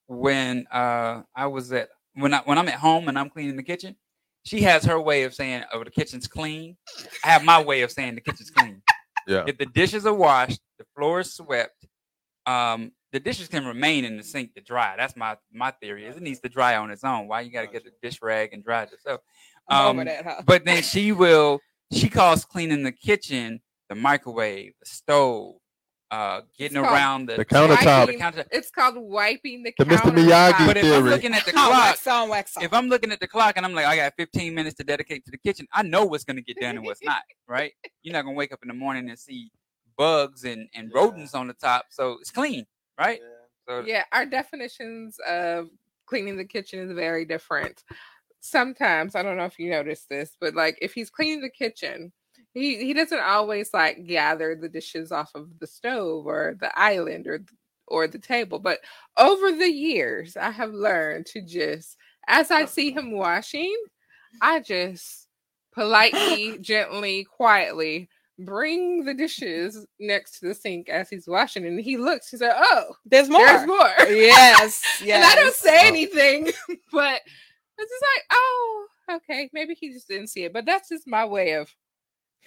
[0.08, 3.64] when uh, I was at when I when I'm at home and I'm cleaning the
[3.64, 3.96] kitchen,
[4.44, 6.78] she has her way of saying, "Oh, the kitchen's clean."
[7.24, 8.82] I have my way of saying the kitchen's clean.
[9.28, 9.44] Yeah.
[9.48, 11.88] If the dishes are washed, the floor is swept,
[12.46, 14.96] um, the dishes can remain in the sink to dry.
[14.98, 16.06] That's my my theory.
[16.06, 17.28] Is it needs to dry on its own.
[17.28, 19.22] Why you got to get the dish rag and dry it yourself?
[19.70, 20.42] I'm Um, over that, huh?
[20.46, 21.60] but then she will
[21.92, 25.56] she calls cleaning the kitchen the microwave the stove
[26.12, 28.08] uh getting It's around the The countertop.
[28.08, 28.48] the countertop.
[28.52, 29.98] It's called wiping the, The Mr.
[30.02, 30.52] countertop.
[30.54, 32.64] Miyagi but if i'm looking at the clock wax on, wax on.
[32.64, 35.26] if i'm looking at the clock and i'm like i got 15 minutes to dedicate
[35.26, 37.72] to the kitchen i know what's going to get done and what's not right
[38.04, 39.52] you're not going to wake up in the morning and see
[39.98, 42.66] bugs and and rodents on the top so it's clean
[43.00, 43.20] right
[43.68, 45.70] so Yeah, our definitions of
[46.06, 47.84] cleaning the kitchen is very different.
[48.46, 52.12] Sometimes I don't know if you noticed this, but like if he's cleaning the kitchen,
[52.54, 57.28] he he doesn't always like gather the dishes off of the stove or the island
[57.28, 57.40] or
[57.88, 58.60] or the table.
[58.60, 58.80] But
[59.18, 63.76] over the years, I have learned to just, as I see him washing,
[64.42, 65.28] I just
[65.74, 71.66] politely, gently, quietly bring the dishes next to the sink as he's washing.
[71.66, 73.46] And he looks, he's like Oh, There's more.
[73.46, 73.94] there's more.
[74.10, 74.84] Yes.
[75.02, 75.16] Yes.
[75.16, 75.88] And I don't say Oh.
[75.88, 76.52] anything,
[76.92, 77.22] but
[77.78, 80.54] it's just like, oh, okay, maybe he just didn't see it.
[80.54, 81.70] But that's just my way of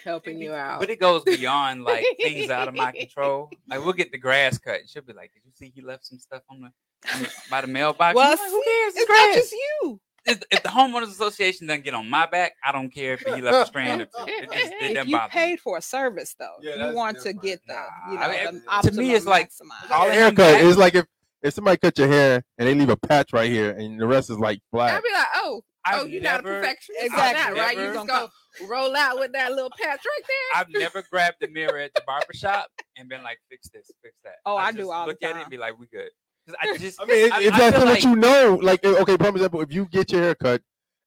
[0.05, 0.81] helping you out.
[0.81, 3.51] But it goes beyond like things out of my control.
[3.69, 6.07] Like we'll get the grass cut, and she'll be like, "Did you see he left
[6.07, 8.95] some stuff on the, on the by the mailbox?" Well, like, who cares?
[8.97, 10.01] It's It's not just you.
[10.27, 13.41] If, if the homeowners association doesn't get on my back, I don't care if he
[13.41, 14.11] left a strand or two.
[14.27, 15.31] It just it If you bother me.
[15.31, 18.21] paid for a service, though, Yeah, you that's want to get the, Nah, you know,
[18.23, 19.91] I mean, the to me, it's like- maximize.
[19.91, 20.63] All haircut back.
[20.63, 21.07] is like if
[21.43, 24.31] if somebody cut your hair and they leave a patch right here and the rest
[24.31, 27.05] is like flat, I'd be like, oh, I've oh, you're not a perfectionist.
[27.05, 27.53] Exactly.
[27.53, 27.61] Exactly.
[27.61, 27.77] right?
[27.77, 30.61] You never- just go roll out with that little patch right there.
[30.61, 34.15] I've never grabbed the mirror at the barber shop and been like, "Fix this, fix
[34.25, 36.11] that." Oh, I do just all the look at it and be like, "We good."
[36.47, 38.59] 'Cause I just, I mean, it's, I- it's I just what like- you know.
[38.61, 40.61] Like, eh, okay, for example, if you get your hair cut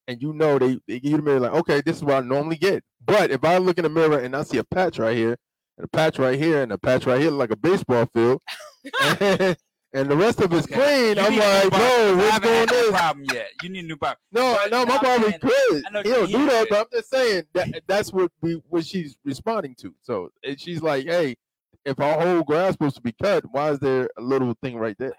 [0.08, 2.26] and you know they, they give you the mirror, like, okay, this is what I
[2.26, 2.82] normally get.
[3.04, 5.36] But if I look in the mirror and I see a patch right here,
[5.78, 8.40] and a patch right here, and a patch right here, like a baseball field,
[9.02, 9.56] and,
[9.94, 10.74] and the rest of it's Okay.
[10.74, 12.92] clean, You I'm need a new like, bro, what's going had that on?
[12.92, 13.48] problem yet.
[13.62, 14.20] You need a new barber.
[14.32, 15.84] No, But no, my I'm barber's good.
[16.04, 19.74] He don't do that, but I'm just saying that that's what we what she's responding
[19.80, 19.94] to.
[20.02, 21.36] So and she's like, hey,
[21.84, 24.96] if our whole grass supposed to be cut, why is there a little thing right
[24.98, 25.12] there?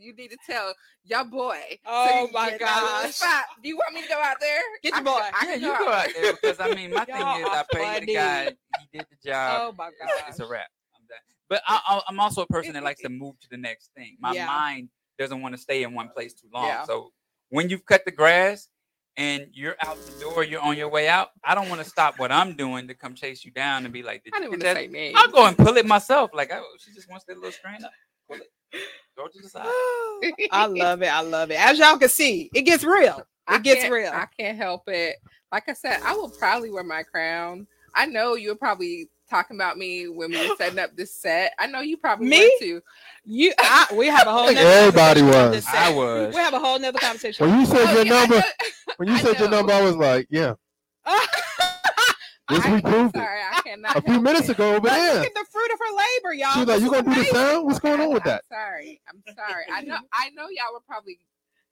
[0.00, 1.58] You need to tell your boy.
[1.84, 3.18] Oh you my get gosh.
[3.60, 4.60] Do you want me to go out there?
[4.80, 5.20] Get I your can- boy.
[5.20, 7.64] I Yeah, can you go out there because I mean, my thing is, I are
[7.72, 8.44] paid the guy.
[8.92, 9.60] He did the job.
[9.60, 10.28] Oh my it's, gosh.
[10.28, 10.68] it's a wrap.
[11.50, 11.60] I'm done.
[11.60, 14.16] But I, I, I'm also a person that likes to move to the next thing.
[14.20, 14.46] My Yeah.
[14.46, 16.66] mind doesn't want to stay in one place too long.
[16.66, 16.84] Yeah.
[16.84, 17.12] So
[17.50, 18.68] when you've cut the grass
[19.16, 21.30] and you're out the door, you're on your way out.
[21.42, 24.02] I don't want to stop what I'm doing to come chase you down and be
[24.02, 24.76] like, Did I you didn't want to that?
[24.76, 25.16] say names.
[25.18, 26.30] I'll go and pull it myself.
[26.34, 27.92] Like, oh, she just wants that little strand up.
[28.28, 28.80] Pull it.
[29.16, 29.66] Throw it to the side.
[30.52, 31.06] I love it.
[31.08, 31.58] I love it.
[31.58, 33.26] As y'all can see, it gets real.
[33.46, 34.12] I It gets real.
[34.12, 35.16] I can't help it.
[35.50, 37.66] Like I said, I will probably wear my crown.
[37.94, 41.52] I know you'll probably talking about me when we were setting up this set.
[41.58, 42.40] I know you probably Me?
[42.60, 42.80] were too.
[43.24, 44.46] You, I, we have a whole.
[44.46, 45.64] think nother everybody was.
[45.68, 46.34] I was.
[46.34, 47.48] We have a whole nother conversation.
[47.48, 48.42] When you said Oh, your yeah, number, know-
[48.96, 50.54] when you I said your number, I was like, yeah,
[52.48, 53.20] this I- we proved it.
[53.22, 53.96] I cannot.
[53.96, 54.52] A few minutes it.
[54.52, 55.14] ago over But there.
[55.16, 56.52] look at the fruit of her labor, y'all.
[56.54, 57.66] She was like, you gonna do the sound?
[57.66, 58.44] What's going on with I'm that?
[58.50, 59.00] sorry.
[59.08, 59.64] I'm sorry.
[59.72, 59.96] I know.
[60.12, 61.18] I know y'all were probably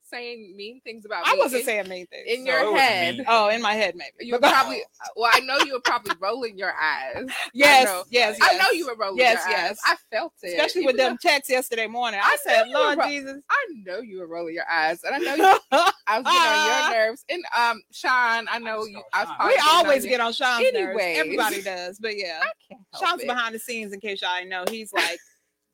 [0.09, 1.33] saying mean things about me.
[1.33, 2.25] I wasn't in, saying mean things.
[2.27, 3.25] in No, your it head.
[3.27, 4.11] oh, in my head, maybe.
[4.27, 4.81] You were probably.
[5.15, 7.25] Well, I know you were probably rolling your eyes.
[7.53, 8.03] yes, know.
[8.09, 9.71] yes, I know you were rolling Yes, your yes.
[9.71, 9.77] eyes.
[9.85, 10.53] I felt it.
[10.57, 12.19] Especially with them texts yesterday morning.
[12.23, 13.41] I, I said, knew you were Lord ro- Jesus.
[13.49, 15.59] I know you were rolling your eyes, and I know you,
[16.07, 17.25] I was getting on your nerves.
[17.29, 19.01] And um, Sean, I know just you.
[19.13, 20.75] I was we getting on always get on Sean's nerves.
[20.77, 21.17] Anyways.
[21.19, 21.99] Everybody does.
[21.99, 22.39] But yeah.
[22.41, 23.27] I can't help Sean's it.
[23.27, 24.63] behind the scenes in case y'all didn't know.
[24.69, 25.19] He's like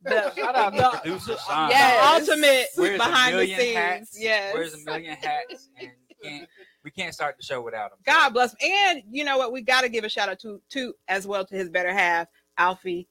[0.04, 1.68] the, Shout out the- producer Sean.
[1.70, 2.22] the Yes.
[2.30, 3.76] ultimate Wears behind the scenes.
[3.78, 4.18] hats.
[4.20, 4.54] Yes.
[4.54, 6.50] Wears a million hats, and we can't,
[6.84, 7.98] we can't start the show without him.
[8.06, 8.72] God bless him.
[8.72, 9.52] And you know what?
[9.52, 12.28] We got to give a shout out to to as well to his better half,
[12.58, 13.08] Alfie.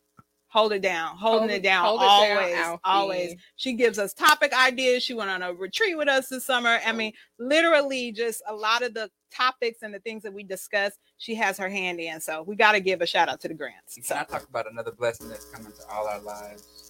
[0.49, 3.35] Hold it down, holding Hold it it- down hold it down, always, always.
[3.57, 5.03] She gives us topic ideas.
[5.03, 6.79] She went on a retreat with us this summer.
[6.85, 10.93] I mean, literally, just a lot of the topics and the things that we discuss,
[11.17, 12.21] she has her hand in.
[12.21, 13.95] So we got to give a shout out to the grants.
[13.95, 16.82] Can So I talk about another blessing that's coming to all our lives?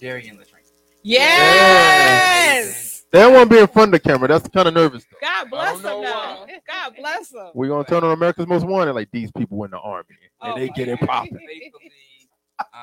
[0.00, 0.66] Jerry and Latrina.
[1.02, 4.28] yes, They don't want to be in front of the camera.
[4.28, 5.04] That's kind of nervous.
[5.04, 5.26] Though.
[5.26, 6.02] God bless them.
[6.02, 6.46] Now.
[6.66, 7.50] God bless them.
[7.54, 10.06] We're gonna turn on America's Most Wanted like these people in the army,
[10.42, 11.08] and Oh they get it God.
[11.08, 11.38] popping.
[11.46, 11.90] Faithfully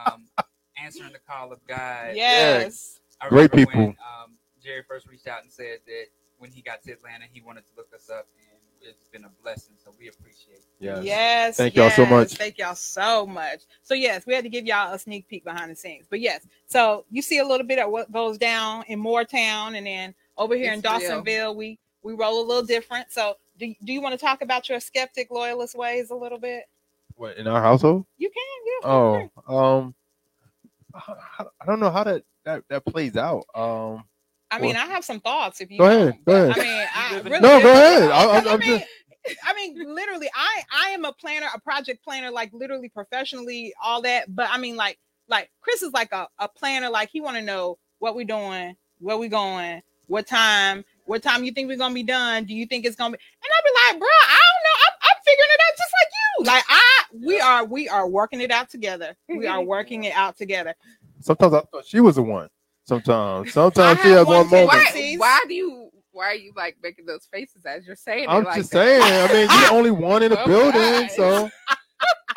[0.05, 0.25] um,
[0.81, 2.11] answering the call of God.
[2.15, 2.99] Yes.
[3.21, 3.79] I Great people.
[3.79, 6.05] When, um, Jerry first reached out and said that
[6.37, 8.52] when he got to Atlanta, he wanted to look us up, and
[8.83, 9.75] it's been a blessing.
[9.83, 10.65] So we appreciate it.
[10.79, 11.03] Yes.
[11.03, 11.57] Yes.
[11.57, 12.33] Thank y'all so much.
[12.33, 13.61] Thank y'all so much.
[13.81, 16.05] So yes, we had to give y'all a sneak peek behind the scenes.
[16.09, 19.87] But yes, so you see a little bit of what goes down in Moortown, and
[19.87, 21.23] then over here in It's real.
[21.23, 23.11] Dawsonville, we we roll a little different.
[23.11, 26.65] So do, do you want to talk about your skeptic loyalist ways a little bit?
[27.15, 28.05] What in our household?
[28.17, 28.43] You can.
[28.65, 29.27] Yeah.
[29.47, 29.95] Oh, um,
[30.93, 33.45] I I don't know how that that, that plays out.
[33.55, 34.03] Um,
[34.55, 35.61] I mean, I have some thoughts.
[35.61, 36.57] If you Go ahead, go ahead.
[36.57, 38.11] I mean, I really, No, go ahead.
[38.11, 38.83] I- I'm- I I'm mean,
[39.45, 44.01] I mean, literally, I I am a planner, a project planner, like literally professionally, all
[44.01, 44.33] that.
[44.35, 46.89] But I mean, like, like Chris is like a, a planner.
[46.89, 51.45] Like he want to know what we doing, where we going, what time, what time
[51.45, 52.43] you think we're gonna be done.
[52.43, 53.17] Do you think it's gonna be?
[53.17, 54.77] And I'd be like, bro, I don't know.
[54.87, 56.45] I'm, I'm figuring it out just like you.
[56.45, 59.15] Like I, we are, we are working it out together.
[59.29, 60.75] We are working it out together.
[61.21, 62.49] sometimes I thought she was the one.
[62.85, 64.67] Sometimes, sometimes I she has one one moment.
[64.67, 65.89] Why, why do you?
[66.11, 68.27] Why are you like making those faces as you're saying?
[68.29, 68.85] I'm like just that?
[68.85, 69.01] saying.
[69.01, 71.11] I mean, you're the only one in the Oh, building, God.
[71.11, 71.49] so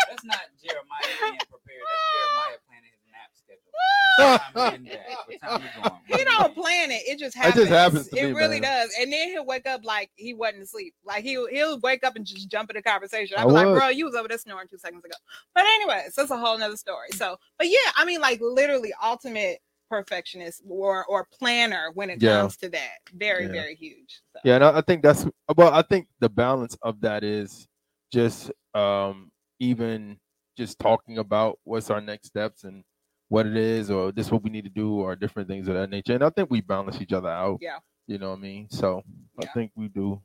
[0.09, 1.82] That's not Jeremiah being prepared.
[1.85, 3.72] That's Jeremiah planning his nap schedule.
[4.18, 7.02] I'm getting time he don't plan it.
[7.06, 7.56] It just happens.
[7.56, 8.70] It just happens to it me, really man.
[8.87, 8.94] does.
[9.00, 10.94] And then he'll wake up like he wasn't asleep.
[11.04, 13.37] Like he'll he'll wake up and just jump in the conversation.
[13.38, 15.14] I I'm like, bro, you was over there snoring two seconds ago.
[15.54, 17.09] But anyways, that's a whole nother story.
[17.12, 22.40] So, but yeah, I mean, like literally ultimate perfectionist or or planner when it Yeah.
[22.40, 22.99] comes to that.
[23.14, 23.53] Very, Yeah.
[23.53, 24.20] very huge.
[24.33, 24.40] So.
[24.44, 25.72] Yeah, and I think that's well.
[25.72, 27.66] I think the balance of that is
[28.12, 30.18] just um even
[30.57, 32.83] just talking about what's our next steps and
[33.29, 35.90] what it is, or this what we need to do, or different things of that
[35.90, 36.14] nature.
[36.14, 37.59] And I think we balance each other out.
[37.61, 37.79] Yeah.
[38.07, 38.70] You know what I mean?
[38.70, 39.03] So
[39.40, 39.49] Yeah.
[39.51, 40.22] I think we do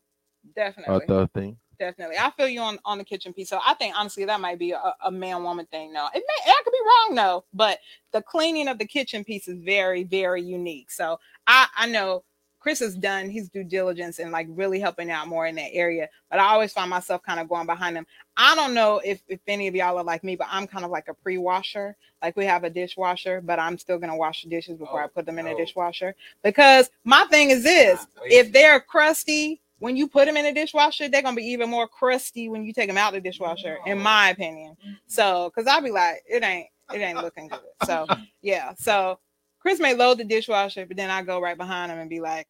[0.55, 0.93] Definitely.
[0.93, 1.57] our third thing.
[1.81, 2.17] Definitely.
[2.19, 3.49] I feel you on on the kitchen piece.
[3.49, 5.91] So I think honestly that might be a, a man woman thing.
[5.91, 7.79] No, it may I could be wrong though, but
[8.11, 10.91] the cleaning of the kitchen piece is very very unique.
[10.91, 12.23] So I I know
[12.59, 16.07] Chris has done his due diligence and like really helping out more in that area,
[16.29, 18.05] but I always find myself kind of going behind him.
[18.37, 20.91] I don't know if if any of y'all are like me, but I'm kind of
[20.91, 21.95] like a pre-washer.
[22.21, 25.07] Like we have a dishwasher, but I'm still gonna wash the dishes before I Oh,
[25.07, 26.13] put them in the dishwasher
[26.43, 31.09] because my thing is this: if they're crusty when you put them in the dishwasher,
[31.09, 33.97] they're gonna be even more crusty when you take them out of the dishwasher, in
[33.99, 34.77] my opinion.
[35.07, 37.59] So, cause I'll be like, it ain't, it ain't looking good.
[37.85, 38.05] So,
[38.43, 38.73] yeah.
[38.77, 39.19] So,
[39.59, 42.47] Chris may load the dishwasher, but then I go right behind him and be like,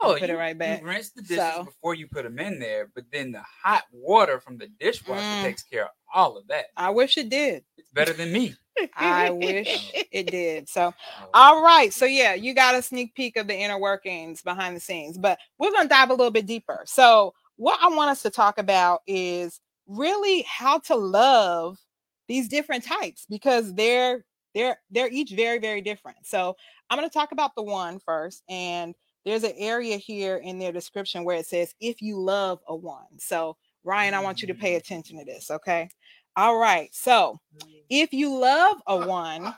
[0.00, 0.80] Oh, put it right back.
[0.80, 3.82] You rinse the dishes So- before you put them in there, but then the hot
[3.92, 5.42] water from the dishwasher Mm.
[5.42, 6.66] takes care of all of that.
[6.76, 7.64] I wish it did.
[7.76, 8.54] It's better than me.
[8.96, 10.68] I wish it did.
[10.68, 11.92] So, Oh, all right.
[11.92, 15.38] So, yeah, you got a sneak peek of the inner workings behind the scenes, but
[15.58, 16.82] we're going to dive a little bit deeper.
[16.86, 21.78] So, what I want us to talk about is really how to love
[22.28, 26.18] these different types because they're they're they're each very very different.
[26.26, 26.56] So,
[26.90, 30.72] I'm going to talk about the one first and there's an area here in their
[30.72, 33.18] description where it says if you love a one.
[33.18, 34.78] So, Ryan, I want you to pay mm.
[34.78, 35.90] attention to this, okay?
[36.38, 36.88] All right.
[36.94, 37.40] So,
[37.90, 39.52] if you love a one,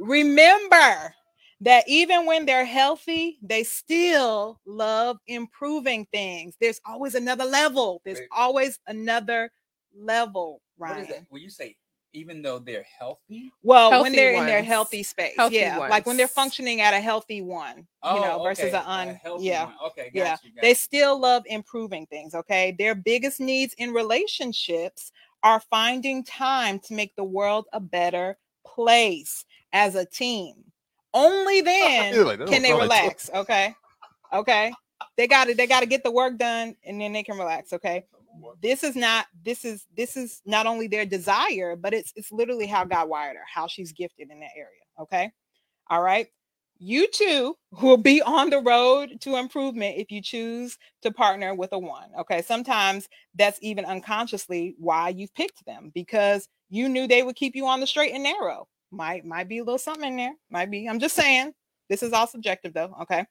[0.00, 1.14] remember
[1.60, 6.56] that even when they're healthy, they still love improving things.
[6.60, 8.02] There's always another level.
[8.04, 8.28] There's Wait.
[8.36, 9.52] always another
[9.96, 11.08] level, right?
[11.08, 11.26] Ryan.
[11.30, 11.76] When you say
[12.14, 15.34] even though they're healthy, Well, when they're in their healthy space.
[15.36, 15.78] Healthy yeah.
[15.78, 19.08] Like when they're functioning at a healthy one, you know, oh, versus okay, an un
[19.08, 19.66] a healthy yeah.
[19.66, 19.74] one.
[19.86, 20.74] Okay, got Yeah, you, got they you.
[20.74, 27.14] still love improving things okay their biggest needs in relationships are finding time to make
[27.16, 30.54] the world a better place as a team.
[31.14, 33.74] Only then like, can they like- relax okay?
[34.32, 34.72] Okay?
[35.16, 35.56] They got it.
[35.56, 38.04] they got to get the work done and then they can relax okay?
[38.60, 42.66] This is not this is this is not only their desire but it's it's literally
[42.66, 45.30] how god wired her how she's gifted in that area okay?
[45.90, 46.28] All right
[46.78, 51.72] you too will be on the road to improvement if you choose to partner with
[51.72, 52.42] a one okay?
[52.42, 57.66] Sometimes that's even unconsciously why you've picked them because you knew they would keep you
[57.66, 58.66] on the straight and narrow.
[58.90, 61.52] Might might be a little something in there might be i'm just saying
[61.88, 63.24] this is all subjective though okay?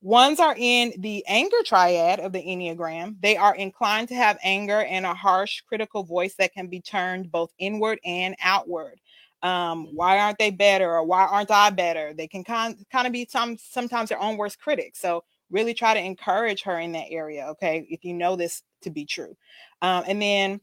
[0.00, 3.16] Ones are in the anger triad of the enneagram.
[3.20, 7.32] They are inclined to have anger and a harsh critical voice that can be turned
[7.32, 9.00] both inward and outward
[9.44, 12.14] um why aren't they better or why aren't i better?
[12.14, 15.00] They can kind kind of be some sometimes their own worst critics.
[15.00, 18.90] So really try to encourage her in that area okay if you know this to
[18.90, 19.36] be true.
[19.82, 20.60] Um and then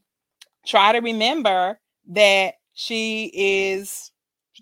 [0.66, 4.10] try to remember that she is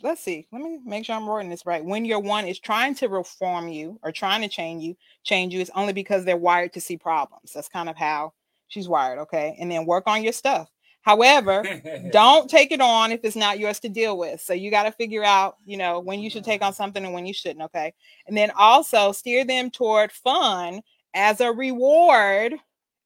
[0.02, 1.85] let's see let me make sure i'm wording this right.
[1.85, 5.61] When your one is trying to reform you or trying to change you change you
[5.61, 7.52] it's only because they're wired to see problems.
[7.54, 8.35] That's kind of how
[8.68, 9.56] she's wired okay?
[9.59, 10.68] And then work on your stuff
[11.03, 11.65] however
[12.13, 14.41] don't take it on if it's not yours to deal with.
[14.41, 16.77] So you got to figure out, you know, when you should take on mm-hmm.
[16.77, 17.65] something and when you shouldn't.
[17.65, 17.93] Okay.
[18.27, 20.83] And then also steer them toward fun
[21.15, 22.55] as a reward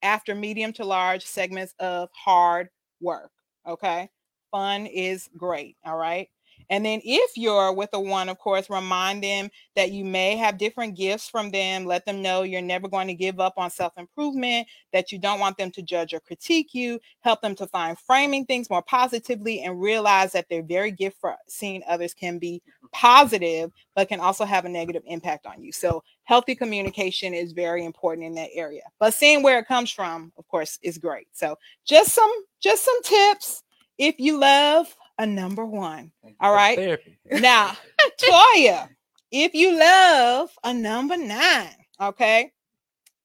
[0.03, 2.69] after medium to large segments of hard
[3.01, 3.31] work.
[3.67, 4.11] Okay.
[4.51, 5.77] Fun is great.
[5.85, 6.29] All right.
[6.71, 10.59] And then if you're with a one, of course, remind them that you may have
[10.59, 11.85] different gifts from them.
[11.85, 15.41] Let them know you're never going to give up on self improvement, that you don't
[15.41, 17.01] want them to judge or critique you.
[17.21, 21.37] Help them to find framing things more positively and realize that their very gift for
[21.49, 25.73] seeing others can be positive, but can also have a negative impact on you.
[25.73, 28.83] So, healthy communication is very important in that area.
[28.99, 31.27] But seeing where it comes from, of course, is great.
[31.33, 33.63] So, just some just some tips
[33.99, 36.13] if you love a number one.
[36.41, 36.77] All right.
[36.77, 37.19] Therapy.
[37.31, 37.77] Now,
[38.21, 38.89] Toya,
[39.31, 42.53] if you love a number nine, okay,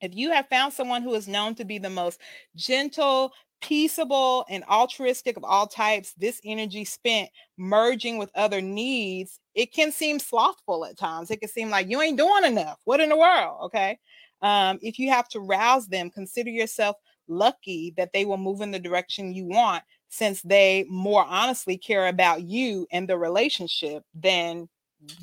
[0.01, 2.19] if you have found someone who is known to be the most
[2.55, 9.73] gentle, peaceable, and altruistic of all types, this energy spent merging with other needs, it
[9.73, 11.31] can seem slothful at times.
[11.31, 12.79] It can seem like you ain't doing enough.
[12.85, 13.57] What in the world?
[13.65, 13.99] Okay.
[14.41, 16.95] Um, if you have to rouse them, consider yourself
[17.27, 22.07] lucky that they will move in the direction you want since they more honestly care
[22.07, 24.68] about you and the relationship than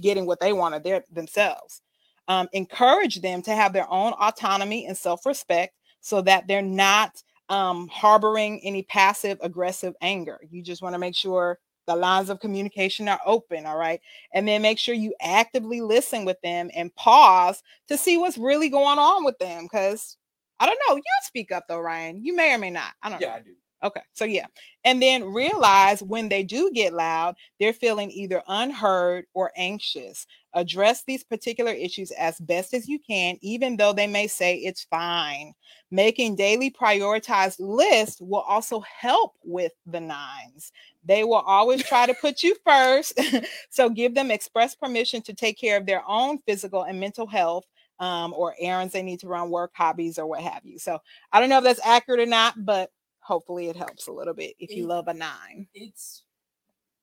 [0.01, 1.83] getting what they wanted their, themselves.
[2.29, 7.23] Um, encourage them to have their own autonomy and self respect so that they're not
[7.49, 10.41] um, harboring any passive aggressive anger.
[10.51, 13.65] You just want to make sure the lines of communication are open.
[13.65, 14.01] All right.
[14.35, 18.69] And then make sure you actively listen with them and pause to see what's really
[18.69, 19.65] going on with them.
[19.65, 20.17] Because
[20.59, 20.97] I don't know.
[20.97, 22.25] You speak up though, Ryan.
[22.25, 22.93] You may or may not.
[23.03, 23.35] I don't yeah, know.
[23.35, 23.55] I do.
[23.85, 24.47] Okay, so yeah.
[24.85, 30.27] And then realize when they do get loud, they're feeling either unheard or anxious.
[30.55, 34.85] Address these particular issues as best as you can, even though they may say it's
[34.85, 35.53] fine.
[35.91, 40.73] Making daily prioritized lists will also help with the nines.
[41.05, 43.21] They will always try to put you first.
[43.71, 47.65] so give them express permission to take care of their own physical and mental health
[47.99, 50.79] um, or errands they need to run, work, hobbies, or what have you.
[50.79, 50.99] So
[51.33, 52.91] I don't know if that's accurate or not, but
[53.27, 55.67] hopefully it helps a little bit if you It- love a nine.
[55.75, 56.23] It's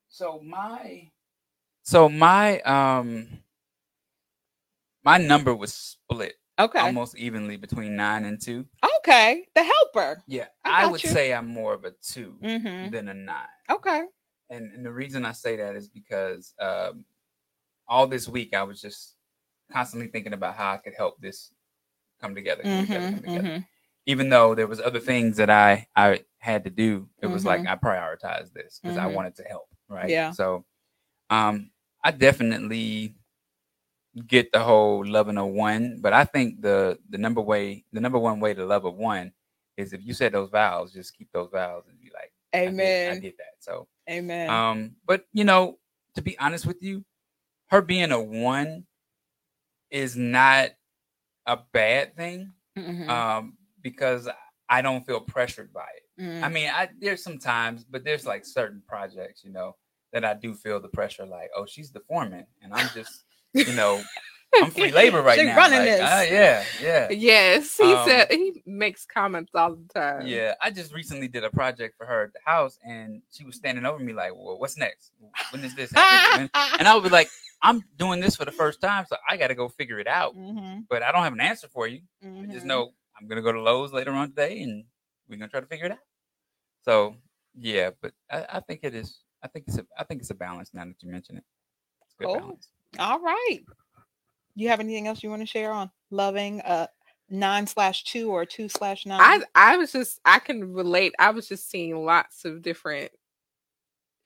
[0.08, 1.12] so my
[1.84, 3.28] so my um
[5.04, 6.80] my number was split Okay.
[6.80, 8.66] almost evenly between nine and two.
[9.00, 9.48] Okay.
[9.56, 10.24] The helper.
[10.28, 11.10] Yeah, I I, would you.
[11.10, 12.92] say I'm more of a 2 Mm-hmm.
[12.92, 13.48] than a nine.
[13.72, 14.04] Okay.
[14.52, 17.06] And, and the reason I say that is because um,
[17.88, 19.16] all this week I was just
[19.72, 21.52] constantly thinking about how I could help this
[22.22, 23.62] come together, come together, come Mm-hmm.
[24.06, 27.62] Even though there was other things that I I had to do, it was like
[27.62, 27.68] Mhm.
[27.72, 29.14] I prioritized this because I Mhm.
[29.14, 30.10] wanted to help, right?
[30.10, 30.32] Yeah.
[30.32, 30.66] So,
[31.30, 31.72] um,
[32.04, 33.16] I definitely
[34.28, 38.20] get the whole loving a one, but I think the the number way the number
[38.20, 39.34] one way to love a one
[39.78, 42.70] is if you said those vows, just keep those vows and be like, I did-
[42.70, 43.22] I Amen.
[43.22, 43.56] did that.
[43.60, 44.50] So, Amen.
[44.50, 45.80] um, but you know,
[46.16, 47.04] to be honest with you,
[47.70, 48.86] her being a one
[49.92, 50.72] is not
[51.46, 52.54] a bad thing.
[52.78, 53.10] Mhm.
[53.10, 54.28] Um, because
[54.70, 56.22] I don't feel pressured by it.
[56.22, 56.44] Mm.
[56.44, 59.76] I mean, I there's some times, but there's like certain projects, you know,
[60.14, 61.26] that I do feel the pressure.
[61.26, 63.24] Like, oh, she's the foreman, and I'm just,
[63.54, 64.02] you know,
[64.56, 65.58] I'm free labor right She now.
[65.58, 66.02] running like, this.
[66.04, 67.10] ah, yeah, yeah.
[67.10, 70.28] Yes, he Um, said he makes comments all the time.
[70.28, 73.56] Yeah, I just recently did a project for her at the house, and she was
[73.56, 75.12] standing over me like, "Well, what's next?
[75.52, 77.30] When is this?" happen?" And I would be like,
[77.62, 80.36] "I'm doing this for the first time, so I got to go figure it out."
[80.38, 80.86] Mhm.
[80.90, 82.02] But I don't have an answer for you.
[82.24, 84.86] I just know I'm gonna go to Lowe's later on today, and
[85.28, 86.00] we're gonna try to figure it out.
[86.84, 87.16] So
[87.56, 89.20] yeah, but I, I think it is.
[89.44, 89.86] I think it's a.
[89.98, 91.44] I think it's a balance now that you mention it.
[92.06, 92.40] It's good Cool.
[92.40, 92.70] balance.
[93.00, 93.60] All right.
[94.56, 96.90] You have anything else you want to share on loving a
[97.30, 99.20] nine slash two or two slash nine?
[99.22, 101.14] I I was just I can relate.
[101.20, 103.12] I was just seeing lots of different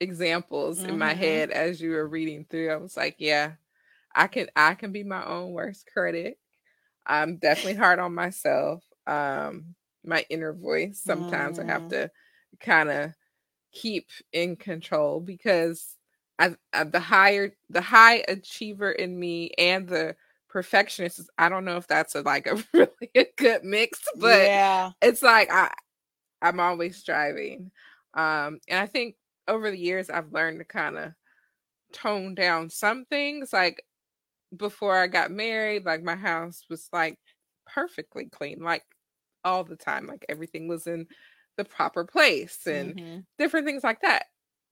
[0.00, 1.18] examples in my Mhm.
[1.18, 2.70] head as you were reading through.
[2.70, 3.52] I was like, yeah,
[4.14, 6.38] I can I can be my own worst critic.
[7.08, 8.84] I'm definitely hard on myself.
[9.06, 11.88] Um my inner voice sometimes I have Mm.
[11.88, 12.10] to
[12.60, 13.12] kind of
[13.72, 15.96] keep in control because
[16.38, 20.16] I, I the higher the high achiever in me and the
[20.48, 24.52] perfectionist is- I don't know if that's a like a really a good mix but
[24.52, 24.92] yeah.
[25.02, 25.72] it's like I
[26.42, 27.70] I'm always striving.
[28.14, 29.16] Um and I think
[29.48, 31.12] over the years I've learned to kind of
[31.92, 33.82] tone down some things like
[34.56, 37.18] before I got married like my house was like
[37.66, 38.84] perfectly clean like
[39.44, 41.06] all the time like everything was in
[41.56, 43.24] the proper place and Mhm.
[43.38, 44.24] different things like that.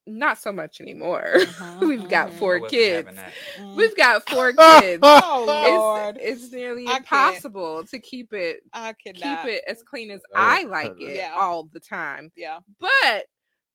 [0.07, 1.25] Not so much anymore.
[1.35, 2.39] Mhm, We've got mhm.
[2.39, 3.09] Four kids.
[3.09, 3.35] having.
[3.59, 3.75] Mhm.
[3.75, 5.03] We've got four kids.
[5.03, 7.45] Oh Lord, It's, it's nearly I can't.
[7.45, 11.35] impossible to keep it I keep it as clean as Oh, I like it Yeah.
[11.39, 12.31] all the time.
[12.37, 12.61] Yeah.
[12.81, 13.27] But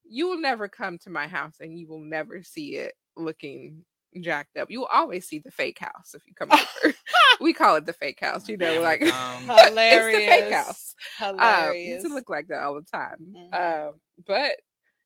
[0.03, 3.83] you will never come to my house and you will never see it looking
[4.19, 4.69] jacked up.
[4.69, 6.49] You will always see the fake house if you come
[6.85, 6.95] over.
[7.39, 10.17] we call it the fake house, you know, like Um, Hilarious.
[10.17, 10.95] it's the fake house.
[11.21, 12.03] Um, Hilarious.
[12.03, 13.17] to look like that all the time.
[13.35, 13.87] Mhm.
[13.89, 13.93] Um,
[14.27, 14.53] but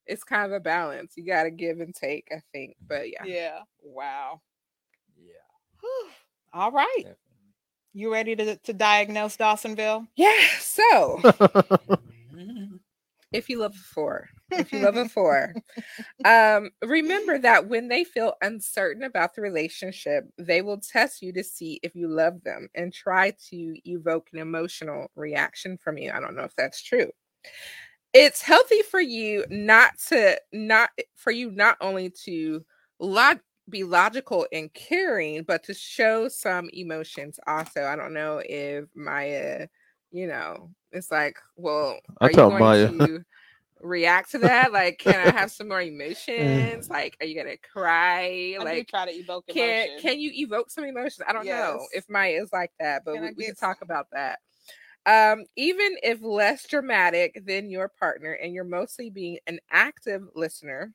[0.08, 1.14] it's kind of a balance.
[1.16, 2.76] You got to give and take, I think.
[2.88, 3.24] But yeah.
[3.26, 3.60] yeah.
[3.84, 4.42] Wow.
[5.18, 5.90] yeah,
[6.54, 6.88] All right.
[6.98, 7.20] definitely.
[7.94, 10.08] You ready to, to diagnose Dawsonville?
[10.16, 10.34] Yeah.
[10.60, 11.22] So.
[13.36, 15.54] if you love a four, if you love a four,
[16.26, 21.44] um, remember that when they feel uncertain about the relationship, they will test you to
[21.44, 26.12] see if you love them and try to evoke an emotional reaction from you.
[26.12, 27.12] I don't know if that's true.
[28.14, 32.64] It's healthy for you not to not for you not only to
[33.00, 37.84] log be logical and caring, but to show some emotions also.
[37.84, 39.68] I don't know if Maya,
[40.16, 42.92] you know, it's like, well, I are you going Maya.
[43.00, 43.24] to
[43.82, 44.72] react to that?
[44.72, 46.90] Like, can I have some more emotions?
[46.90, 48.56] Like, are you gonna cry?
[48.58, 50.00] I Like, try to evoke can emotion.
[50.02, 51.26] can you evoke some emotions?
[51.28, 54.08] I don't know if Maya is like that, but Can we, we can talk about
[54.14, 54.40] that.
[55.06, 60.94] Um, even if less dramatic than your partner and you're mostly being an active listener,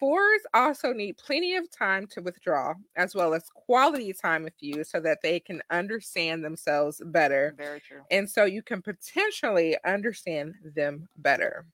[0.00, 4.82] fours also need plenty of time to withdraw, as well as quality time with you
[4.82, 7.54] so that they can understand themselves better.
[7.56, 8.00] Very true.
[8.10, 11.66] And so you can potentially understand them better.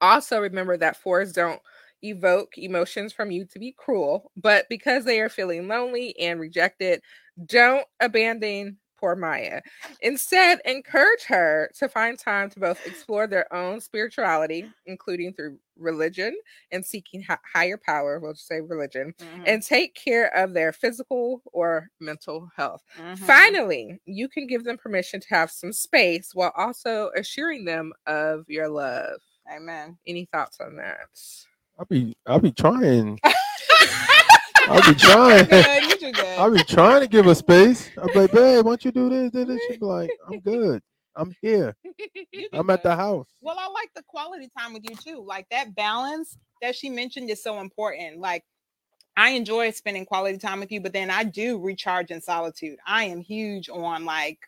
[0.00, 1.60] Also, remember that fours don't
[2.02, 7.02] evoke emotions from you to be cruel, but because they are feeling lonely and rejected,
[7.44, 9.62] don't abandon poor Maya.
[10.02, 16.36] Instead, encourage her to find time to both explore their own spirituality, including through religion
[16.72, 20.72] and seeking h- higher power, we'll just say religion, Mhm, and take care of their
[20.72, 22.82] physical or mental health.
[22.98, 23.16] mhm.
[23.18, 28.44] Finally, you can give them permission to have some space while also assuring them of
[28.48, 29.20] your love.
[29.50, 29.98] Amen.
[30.06, 31.08] Any thoughts on that?
[31.78, 33.18] I'll be I'll be trying.
[34.70, 35.44] I'll be trying.
[36.00, 36.38] Good, good.
[36.38, 37.90] I'll be trying to give her space.
[38.00, 39.30] I'm like, babe, why don't you do this?
[39.32, 39.60] Do this?
[39.68, 40.82] She'll be like, I'm good.
[41.16, 41.76] I'm here.
[42.52, 43.26] I'm at the house.
[43.40, 45.24] Well, I like the quality time with you too.
[45.26, 48.20] Like that balance that she mentioned is so important.
[48.20, 48.44] Like
[49.16, 52.78] I enjoy spending quality time with you, but then I do recharge in solitude.
[52.86, 54.38] I am huge on like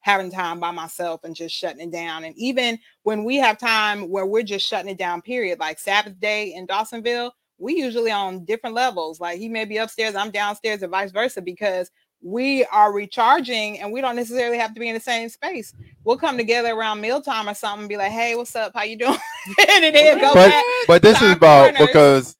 [0.00, 2.24] having time by myself and just shutting it down.
[2.24, 6.18] And even when we have time where we're just shutting it down, period, like Sabbath
[6.20, 7.32] day in Dawsonville,
[7.62, 9.20] we usually on different levels.
[9.20, 11.90] Like he may be upstairs, I'm downstairs, or vice versa, because
[12.20, 15.72] we are recharging and we don't necessarily have to be in the same space.
[16.04, 18.72] We'll come together around mealtime or something and be like, hey, what's up?
[18.74, 19.16] How you doing?
[19.70, 20.64] and then go But back.
[20.88, 22.36] but this is about because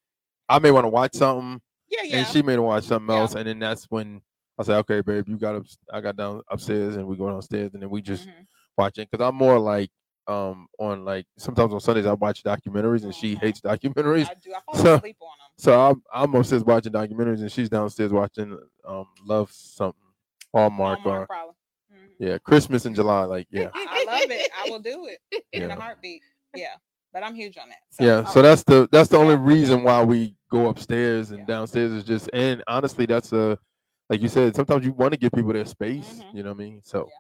[0.49, 2.17] I may want to watch something Yeah, yeah.
[2.19, 3.23] and she may watch something Yeah.
[3.23, 4.21] else, and then that's when
[4.59, 7.71] I say, okay, babe, you got up, I got down upstairs, and we go downstairs,
[7.75, 8.47] and then we just Mhm.
[8.77, 9.91] watching because I'm more like
[10.33, 13.41] um on like sometimes on Sundays I watch documentaries and she Mhm.
[13.41, 14.53] hates documentaries, I do.
[14.55, 15.51] I fall So- asleep on them.
[15.59, 20.01] so I'm I'm upstairs watching documentaries and she's downstairs watching um Love something
[20.55, 21.55] Hallmark, Hallmark or.
[21.95, 22.09] Mhm.
[22.19, 24.51] yeah Christmas in July, like yeah I love it.
[24.65, 26.23] I will do it in a heartbeat.
[26.55, 26.75] Yeah,
[27.13, 27.79] but I'm huge on that.
[28.05, 28.25] yeah.
[28.27, 31.47] oh, So that's the that's the only reason why we go upstairs and Yeah.
[31.47, 33.59] downstairs is just and honestly that's a
[34.11, 36.35] like you said sometimes you want to give people their space, Mhm.
[36.35, 36.81] you know what I mean?
[36.85, 37.11] So I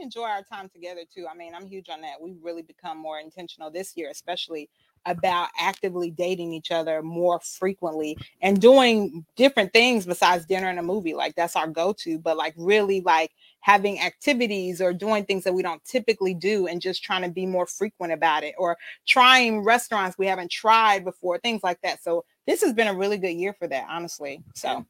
[0.00, 1.26] enjoy our time together too.
[1.30, 2.20] I mean, I'm huge on that.
[2.20, 4.68] We've really become more intentional this year, especially
[5.06, 10.82] about actively dating each other more frequently and doing different things besides dinner and a
[10.82, 11.14] movie.
[11.14, 13.30] Like that's our go-to, but like really like
[13.60, 17.46] having activities or doing things that we don't typically do and just trying to be
[17.46, 18.76] more frequent about it or
[19.06, 22.02] trying restaurants we haven't tried before, things like that.
[22.02, 24.42] So this has been a really good year for that, honestly.
[24.54, 24.84] So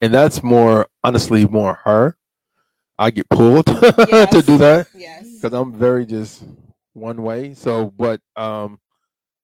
[0.00, 2.16] and that's more honestly more her.
[3.00, 4.88] I get pulled to do that.
[4.94, 5.26] yes.
[5.40, 6.44] because I'm very just
[6.92, 7.54] one way.
[7.54, 8.78] So, but um,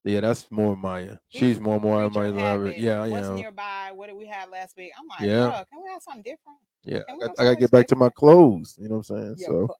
[0.04, 1.16] yeah, that's more Maya.
[1.30, 2.54] She's more more creature Maya.
[2.56, 3.92] of than Yeah, What's yeah, nearby?
[3.94, 4.92] What did we have last week?
[4.98, 5.46] I'm like, Yeah.
[5.48, 5.64] yeah.
[5.72, 6.58] can we have something different?
[6.84, 7.00] yeah.
[7.08, 8.76] I, I gotta get back to my clothes.
[8.78, 9.34] You know what I'm saying?
[9.38, 9.76] Your So,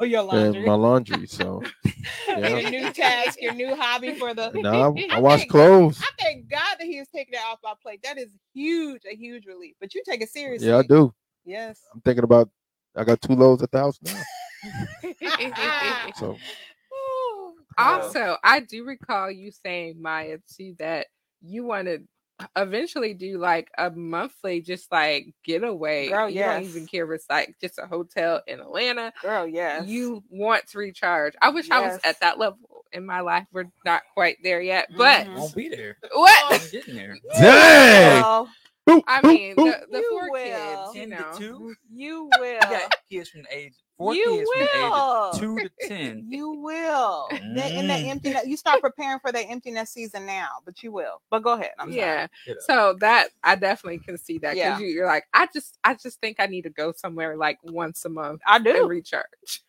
[0.00, 0.66] oh, your and laundry.
[0.66, 1.26] my laundry.
[1.26, 1.62] So,
[2.28, 2.58] yeah.
[2.58, 4.50] your new task, your new hobby for the.
[4.54, 6.02] now I, I wash clothes.
[6.02, 8.02] I thank God that He is taking that off my plate.
[8.04, 9.74] That is huge, a huge relief.
[9.80, 10.68] But you take it seriously.
[10.68, 11.14] Yeah, I do.
[11.46, 11.80] Yes.
[11.94, 12.50] I'm thinking about.
[12.96, 14.12] I got two loads at the house now.
[16.14, 16.38] So
[16.92, 17.54] Ooh.
[17.78, 21.08] also, I do recall you saying, Maya, too, that
[21.42, 22.02] you want to
[22.56, 26.08] eventually do like a monthly, just like getaway.
[26.08, 29.12] Girl, you don't even care if it's like just a hotel in Atlanta.
[29.22, 29.86] girl, yes.
[29.86, 31.34] You want to recharge.
[31.40, 33.46] I wish I was at that level in my life.
[33.52, 35.34] We're not quite there yet, but Mhm.
[35.34, 35.96] Won't be there.
[36.14, 36.60] what?
[36.62, 37.16] I'm getting there.
[37.40, 38.22] dang.
[38.22, 38.48] Well, Ooh,
[39.06, 40.94] I mean, the, the You four will.
[40.94, 41.32] kids, you 10 to know.
[41.32, 41.62] 2.
[41.62, 42.60] you You will.
[42.60, 44.94] got kids from the age, four You kids from the age will.
[44.94, 46.26] of 2 to 10.
[46.28, 47.28] You will.
[47.54, 48.10] That in that Mm.
[48.10, 51.22] empty you start preparing for that emptiness season now, but you will.
[51.30, 51.70] But go ahead.
[51.78, 52.26] I'm yeah.
[52.46, 52.62] Get.
[52.62, 54.70] So that I definitely can see that Yeah.
[54.70, 57.58] because you, you're like, I just, I just think I need to go somewhere like
[57.64, 58.86] once a month I and do.
[58.88, 59.24] recharge.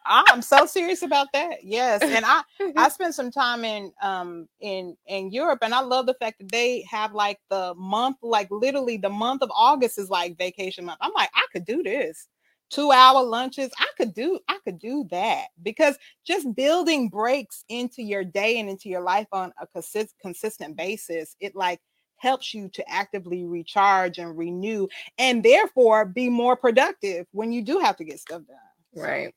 [0.05, 1.63] I'm so serious about that.
[1.63, 2.01] Yes.
[2.01, 2.41] And I
[2.75, 6.51] I spent some time in um in in Europe and I love the fact that
[6.51, 10.97] they have like the month like literally the month of August is like vacation month.
[11.01, 12.28] I'm like I could do this.
[12.70, 13.72] 2 hour lunches.
[13.80, 18.70] I could do I could do that because just building breaks into your day and
[18.70, 21.80] into your life on a consist, consistent basis it like
[22.18, 24.88] helps you to actively recharge and renew
[25.20, 28.57] and therefore be more productive when you do have to get stuff done.
[29.03, 29.34] Right.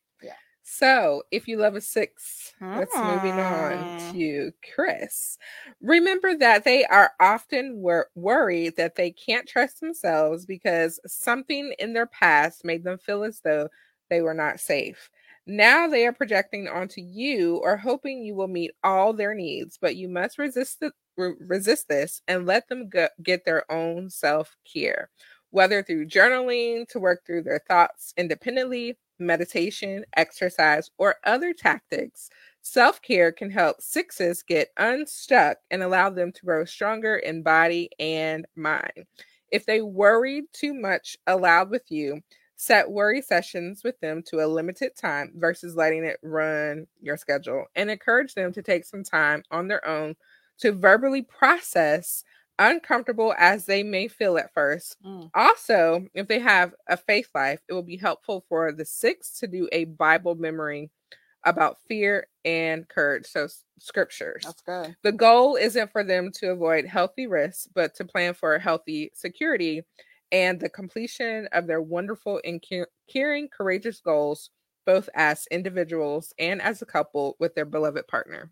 [0.63, 3.95] So if you love a six, let's moving on Mm.
[4.11, 5.37] to Chris.
[5.81, 11.93] Remember that they are often wor- worried that they can't trust themselves because something in
[11.93, 13.69] their past made them feel as though
[14.09, 15.09] they were not safe.
[15.47, 19.95] Now they are projecting onto you or hoping you will meet all their needs, but
[19.95, 24.55] you must resist the, re- resist this and let them go- get their own self
[24.71, 25.09] care,
[25.49, 32.29] whether through journaling to work through their thoughts independently, meditation, exercise, or other tactics
[32.63, 37.89] Self care can help sixes get unstuck and allow them to grow stronger in body
[37.99, 39.05] and mind.
[39.51, 42.21] If they worry too much aloud with you,
[42.57, 47.65] set worry sessions with them to a limited time versus letting it run your schedule
[47.75, 50.15] and encourage them to take some time on their own
[50.59, 52.23] to verbally process
[52.61, 54.95] uncomfortable as they may feel at first.
[55.03, 55.31] Mm.
[55.33, 59.47] Also, if they have a faith life, it will be helpful for the six to
[59.47, 60.91] do a Bible memory
[61.43, 63.25] about fear and courage.
[63.25, 63.47] So,
[63.79, 64.43] scriptures.
[64.45, 64.95] That's good.
[65.01, 69.81] The goal isn't for them to avoid healthy risks, but to plan for healthy security
[70.31, 72.63] and the completion of their wonderful and
[73.11, 74.51] caring, courageous goals,
[74.85, 78.51] both as individuals and as a couple with their beloved partner.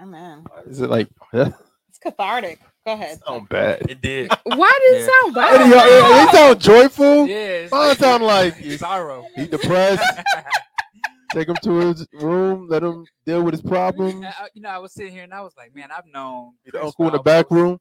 [0.00, 0.44] Amen.
[0.66, 1.54] Is it like that
[1.96, 2.60] It's cathartic.
[2.84, 3.18] Go ahead.
[3.26, 3.90] sound bad?
[3.90, 4.30] It did.
[4.44, 5.06] Why did it Yeah.
[5.06, 5.70] sound Hey, bad?
[5.70, 7.26] y'all- They sound joyful.
[7.26, 7.36] Yeah.
[7.36, 9.26] it's- Mine sound like you- sorrow.
[9.34, 10.02] he depressed.
[11.32, 12.68] Take him to his room.
[12.68, 14.18] Let him deal with his problem.
[14.18, 16.52] And I- you know, I was sitting here and I was like, man, I've known
[16.64, 17.78] Be the Chris uncle in for the back almost- room.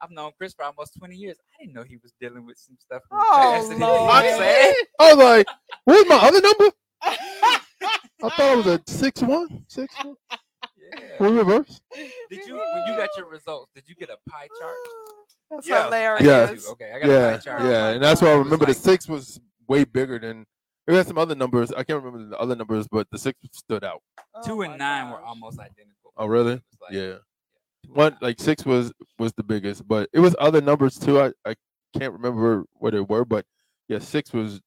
[0.00, 1.38] I've known Chris for almost 20 years.
[1.40, 3.02] I didn't know he was dealing with some stuff.
[3.08, 3.70] From Oh, the past.
[3.72, 4.08] You know Lord.
[4.08, 4.74] what I'm saying?
[5.00, 5.46] I was like,
[5.84, 6.70] "Where's my other number?"
[7.02, 9.94] I thought it was a six one six.
[10.04, 10.14] One.
[10.96, 11.26] Yeah.
[11.28, 11.80] We reverse.
[12.30, 13.70] Did you when you got your results?
[13.74, 14.74] Did you get a pie chart?
[15.50, 15.84] That's Yeah.
[15.84, 16.26] hilarious.
[16.26, 16.70] Yeah.
[16.72, 17.62] Okay, I got a Yeah, pie chart.
[17.62, 20.46] yeah, and that's why I It was remember the six was way bigger than.
[20.86, 21.70] It had some other numbers.
[21.72, 24.02] I can't remember the other numbers, but the six stood out.
[24.34, 26.12] Oh Two my and nine were almost identical.
[26.16, 26.60] Oh, really?
[26.80, 27.14] Like Yeah.
[27.88, 31.20] One like six was was the biggest, but it was other numbers too.
[31.20, 31.54] I I
[31.98, 33.44] can't remember what they were, but
[33.88, 34.60] yeah, six was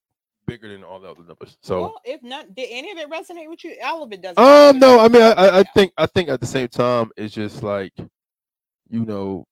[0.47, 1.57] bigger than all the other numbers.
[1.61, 1.81] So.
[1.81, 3.75] Well, if not, did any of it resonate with you?
[3.83, 4.39] All of it doesn't.
[4.39, 7.61] Um, no, I mean, I, I- think, I think at the same time, it's just
[7.61, 7.93] like,
[8.89, 9.45] you know,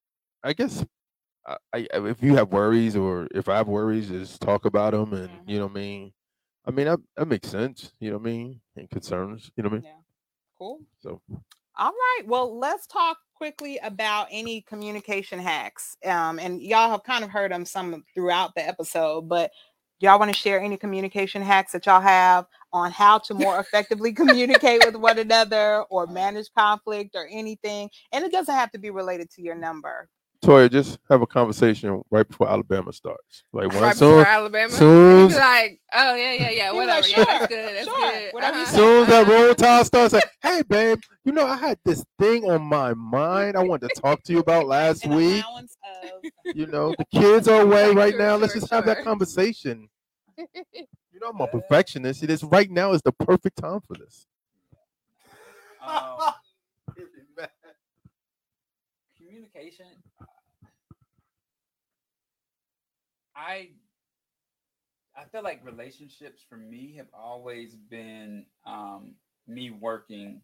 [0.44, 0.84] I guess,
[1.46, 5.14] I, I if you have worries or if I have worries, just talk about them,
[5.14, 5.50] and Mhm.
[5.50, 6.14] you know what I mean.
[6.68, 7.92] I mean, that, that makes sense.
[8.00, 9.52] You know what I mean, and concerns.
[9.56, 9.84] You know what I mean.
[9.86, 10.02] Yeah.
[10.58, 10.80] Cool.
[11.02, 11.22] So,
[11.78, 12.22] All right.
[12.26, 15.98] Well, let's talk quickly about any communication hacks.
[16.06, 19.52] Um, and y'all have kind of heard them some throughout the episode, but
[20.00, 24.14] y'all want to share any communication hacks that y'all have on how to more effectively
[24.14, 27.90] communicate with one another or manage conflict or anything?
[28.12, 30.10] And it doesn't have to be related to your number.
[30.46, 33.44] Toya, just have a conversation right before Alabama starts.
[33.52, 34.72] Like when Right soon, before Alabama.
[34.72, 37.02] soon, like, oh yeah, yeah, yeah, whatever.
[37.02, 37.76] like, yeah, that's good.
[37.76, 38.34] That's sure, good.
[38.34, 41.80] whatever uh-huh, soon as that roll tide starts, like, hey babe, you know I had
[41.84, 45.44] this thing on my mind I wanted to talk to you about last An week.
[45.44, 48.36] of You know, the kids are away right Sure, now.
[48.36, 49.90] Let's sure, just have that conversation.
[51.16, 52.24] You know, I'm a perfectionist.
[52.24, 54.28] It is right now is the perfect time for this.
[55.82, 56.34] Um,
[59.18, 59.86] communication.
[63.36, 63.70] I
[65.18, 69.16] I feel like relationships for me have always been um,
[69.48, 70.42] me working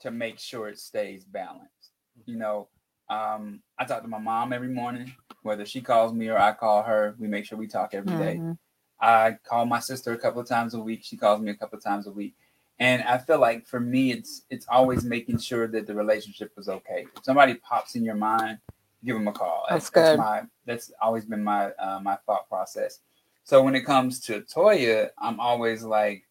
[0.00, 1.90] to make sure it stays balanced.
[2.26, 2.68] You know,
[3.10, 6.82] um, I talk to my mom every morning, whether she calls me or I call
[6.82, 7.14] her.
[7.18, 8.36] We make sure we talk every day.
[8.38, 8.58] Mhm.
[8.98, 11.04] I call my sister a couple of times a week.
[11.04, 12.34] She calls me a couple of times a week.
[12.78, 16.68] And I feel like for me, it's it's always making sure that the relationship is
[16.68, 17.06] okay.
[17.16, 18.58] If somebody pops in your mind,
[19.04, 19.66] give them a call.
[19.68, 20.18] That's good.
[20.18, 23.00] my that's always been my uh, my thought process.
[23.44, 26.24] So when it comes to Toya, I'm always like,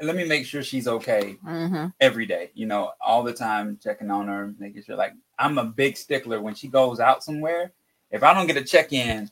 [0.00, 1.92] let me make sure she's okay Mhm.
[2.00, 2.50] every day.
[2.54, 4.96] You know, all the time checking on her, making sure.
[4.96, 7.72] Like I'm a big stickler when she goes out somewhere.
[8.10, 9.30] If I don't get a check in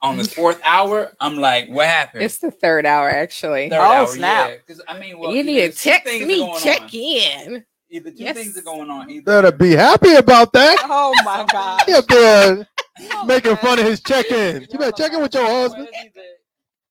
[0.00, 2.22] on the fourth hour, I'm like, what happened?
[2.24, 3.68] It's the third hour, actually.
[3.68, 4.48] Third Oh, hour, snap.
[4.50, 4.56] yeah.
[4.56, 6.88] Because I mean, well, you need to text me, check on.
[6.92, 7.64] in.
[7.92, 8.36] Either two Yes.
[8.36, 9.10] things are going on.
[9.10, 10.78] Either Better be happy about that.
[10.84, 11.82] Oh my God.
[11.86, 12.66] He up there
[13.12, 14.66] oh making fun of his check in.
[14.70, 15.88] You better check in with your husband.
[15.92, 16.22] it's either-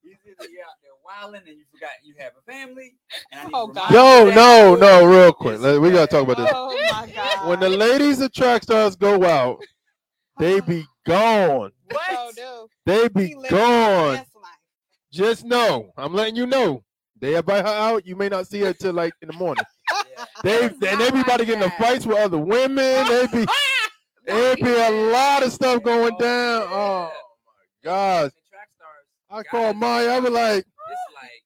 [0.04, 2.94] it's either you're out there wilding and you forgot you have a family.
[3.32, 3.92] And I Oh, God.
[3.92, 5.60] Yo, no, no, real quick.
[5.60, 6.52] We gotta talk about this.
[6.54, 7.48] Oh my God.
[7.50, 9.60] When the ladies of track stars go out,
[10.40, 11.72] they be gone.
[11.92, 12.68] So oh, do.
[12.86, 14.22] They be gone.
[15.12, 16.84] Just know, I'm letting you know.
[17.20, 18.06] They invite her out.
[18.06, 19.64] You may not see her till like in the morning.
[20.22, 20.26] Yeah.
[20.44, 22.78] They and not everybody like getting in fights with other women.
[23.08, 23.46] They be
[24.28, 26.62] it be a lot of stuff going oh, down.
[26.70, 27.12] Oh, oh
[27.46, 28.32] my gosh.
[28.32, 30.10] The track stars, I guys, call Maya.
[30.10, 31.44] I was like, It's like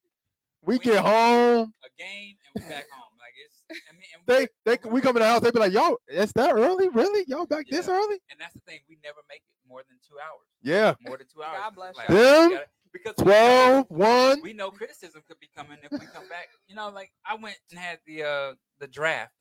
[0.64, 1.74] we get home.
[1.84, 3.14] a game and we back home.
[3.20, 3.64] Like it's.
[3.90, 5.42] I mean, and They they we come in the house.
[5.42, 6.90] They be like, yo, it's that early?
[6.90, 7.24] Really?
[7.28, 8.20] Y'all back this early?
[8.32, 8.80] and that's the thing.
[8.90, 10.48] We never make it more than two hours.
[10.62, 10.94] Yeah.
[11.08, 11.60] More than two hours.
[11.62, 12.16] God bless Like, you.
[12.16, 12.60] Them?
[12.96, 14.42] We gotta- because we know- 1.
[14.42, 16.48] we know criticism could be coming if we come back.
[16.68, 19.32] You know, like I went and had the uh the draft,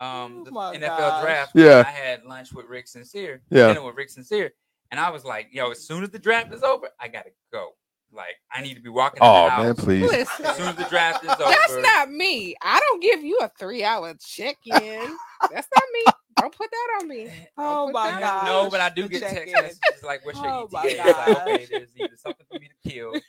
[0.00, 1.22] um, Oh the my NFL gosh.
[1.22, 1.52] draft.
[1.54, 1.82] Yeah.
[1.86, 3.42] I had lunch with Rick Sincere.
[3.50, 3.68] Yeah.
[3.68, 4.52] dinner with Rick Sincere,
[4.90, 7.70] and I was like, yo, as soon as the draft is over, I gotta go.
[8.12, 9.18] Like I need to be walking.
[9.22, 9.64] in Oh the house.
[9.64, 10.10] man, please.
[10.12, 12.54] As soon as the draft is over, that's not me.
[12.62, 15.16] I don't don't give you a three hour check in.
[15.52, 16.04] That's not me.
[16.40, 17.26] Don't put that on me.
[17.26, 18.44] Eh, don't Oh my God.
[18.46, 19.52] No, but I do get text check-in.
[19.54, 22.68] messages like, "What's your Oh my ETA?" It's like, okay, there's either something for me
[22.68, 23.22] to kill, something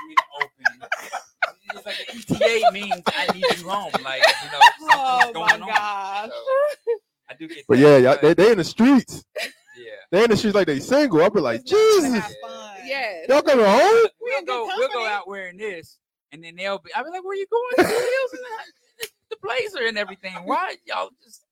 [0.00, 0.88] for me to open.
[1.74, 3.92] It's like an ETA means I need you home.
[4.02, 5.68] Like you know, something's Oh my going on.
[5.68, 6.28] gosh.
[6.30, 6.92] So,
[7.30, 7.64] I do get.
[7.68, 9.24] But that, yeah, y'all, but they they in the streets.
[9.76, 9.92] yeah.
[10.10, 11.22] They in the streets like they single.
[11.22, 12.86] I'll be like, Just want to Jesus, have.
[12.86, 13.26] Yes.
[13.28, 14.06] y'all coming home?
[14.20, 14.70] We'll in go.
[14.76, 15.98] We'll go out wearing this,
[16.32, 16.90] and then they'll be.
[16.94, 17.86] I'll be like, "Where you going?
[17.86, 18.40] The heels and
[19.00, 20.32] the, the blazer and everything.
[20.44, 21.42] Why y'all just?"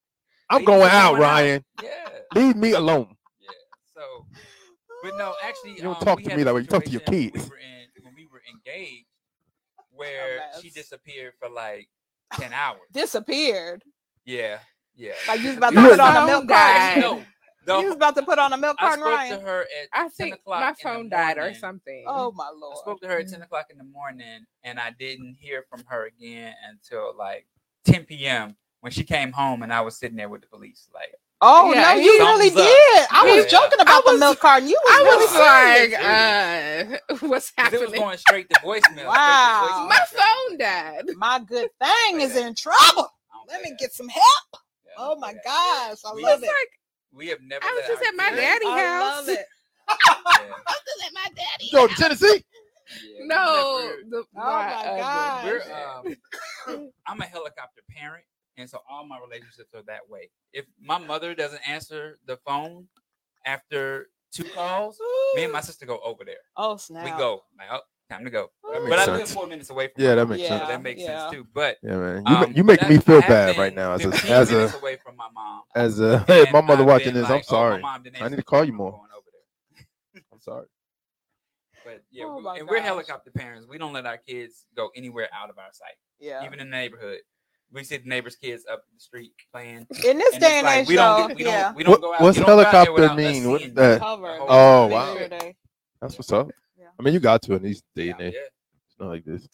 [0.49, 1.20] I'm They going out, going out.
[1.20, 1.64] Ryan.
[1.82, 1.90] Yeah.
[2.34, 3.16] Leave me alone.
[3.40, 3.49] Yeah.
[3.94, 4.26] So,
[5.03, 6.61] but no, actually, You don't um, talk to me a that way.
[6.62, 7.44] You talk to your situation kids.
[7.44, 9.07] We were in, when we were engaged,
[9.90, 11.88] where she disappeared for like
[12.34, 12.80] ten hours.
[12.92, 13.82] Disappeared.
[14.24, 14.59] Yeah,
[14.94, 15.12] yeah.
[15.28, 17.03] Like you was about to put on a milk died.
[17.03, 17.26] carton.
[17.66, 20.03] No, You was about to put on a milk I spoke to her at I
[20.03, 22.05] 10 think o'clock my phone died or something.
[22.07, 22.78] Oh my I lord.
[22.78, 26.07] spoke to her at ten o'clock in the morning, and I didn't hear from her
[26.07, 27.47] again until like
[27.84, 28.57] ten p.m.
[28.87, 30.89] when she came home, and I was sitting there with the police.
[30.95, 32.55] Like, Oh Yeah, no, you really up.
[32.55, 33.07] did.
[33.11, 33.59] I was Yeah.
[33.61, 34.68] joking about I the milk carton.
[34.68, 35.30] You was I was
[35.91, 37.01] serious.
[37.11, 38.80] like, uh, what's 'cause it was going straight to voicemail.
[38.80, 39.68] straight to Wow.
[39.68, 39.89] voicemail.
[39.89, 40.07] My
[40.49, 41.05] phone died.
[41.16, 43.12] my good thing is in trouble.
[43.49, 44.24] Let me get some help.
[44.87, 46.47] Yeah, Oh my play gosh, I We- love it.
[46.47, 46.70] like
[47.12, 47.64] We have never.
[47.66, 49.01] I was just at my kids- daddy house.
[49.16, 49.47] love it.
[49.89, 50.14] Yeah.
[51.07, 51.70] at my daddy.
[51.72, 52.45] Go to Tennessee.
[52.89, 54.97] Yeah, No, never- the, Oh my uh,
[55.43, 56.16] gosh.
[56.68, 58.24] um, I'm a helicopter parent,
[58.57, 60.30] and so all my relationships are that way.
[60.52, 62.86] If my mother doesn't answer the phone
[63.44, 64.98] after two calls,
[65.34, 66.36] me and my sister go over there.
[66.57, 67.04] Oh snap.
[67.04, 67.80] We go like, oh,
[68.11, 68.50] time to go.
[68.72, 70.02] That makes But I live four minutes away from.
[70.04, 70.48] Yeah, my that mom, makes Yeah.
[70.59, 70.68] sense.
[70.68, 71.18] that makes yeah.
[71.20, 71.46] sense too.
[71.52, 72.22] But Yeah, man.
[72.26, 74.78] You, um, you make me feel bad right now as a 15 as minutes a
[74.78, 75.62] away from my mom.
[75.74, 77.24] as a hey, my mother I've watching this.
[77.24, 77.82] like, I'm oh, sorry.
[77.82, 78.92] mom didn't I need to call you more.
[78.92, 79.26] going over
[80.14, 80.22] there.
[80.32, 80.66] I'm sorry.
[81.84, 83.66] But yeah, Oh we- my and we're helicopter parents.
[83.68, 86.44] We don't let our kids go anywhere out of our sight, Yeah.
[86.44, 87.20] even in the neighborhood.
[87.72, 89.86] We see the neighbors' kids up the street playing.
[90.04, 91.62] In this and day it's and like, age, we though, don't, get, we yeah.
[91.62, 92.20] don't, we don't What- go out.
[92.20, 93.50] what's you don't go out there helicopter mean?
[93.50, 94.36] What's seeing the- the Cover.
[94.40, 95.14] Oh, wow.
[95.14, 95.56] Make
[96.00, 96.50] That's what's up.
[96.78, 96.86] Yeah.
[96.98, 98.34] I mean, you got to in these day and age.
[98.34, 98.40] yeah.
[98.88, 99.48] It's not like this.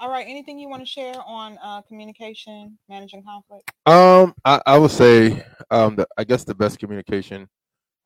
[0.00, 0.26] All right.
[0.28, 3.70] Anything you want to share on uh, communication, managing conflict?
[3.86, 7.48] Um, I, I would say, um, the, I guess the best communication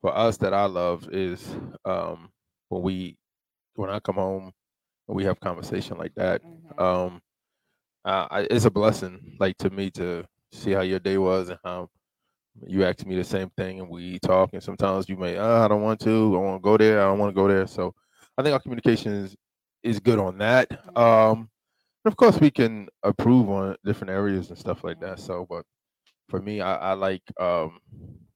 [0.01, 1.45] for us that I love is
[1.85, 2.29] um
[2.69, 3.17] when we
[3.75, 4.51] when I come home
[5.07, 6.41] and we have conversation like that.
[6.43, 6.81] Mhm.
[6.81, 7.21] Um,
[8.05, 11.89] uh, it's a blessing, like to me, to see how your day was and how
[12.67, 14.51] you ask me the same thing and we talk.
[14.53, 17.05] And sometimes you may, oh, I don't want to, I want to go there, I
[17.05, 17.67] don't want to go there.
[17.67, 17.93] So
[18.37, 19.35] I think our communication is
[19.83, 20.71] is good on that.
[20.97, 21.49] Um,
[22.05, 25.19] of course, we can improve on different areas and stuff like that.
[25.19, 25.65] So, but
[26.29, 27.79] for me, I, I like um,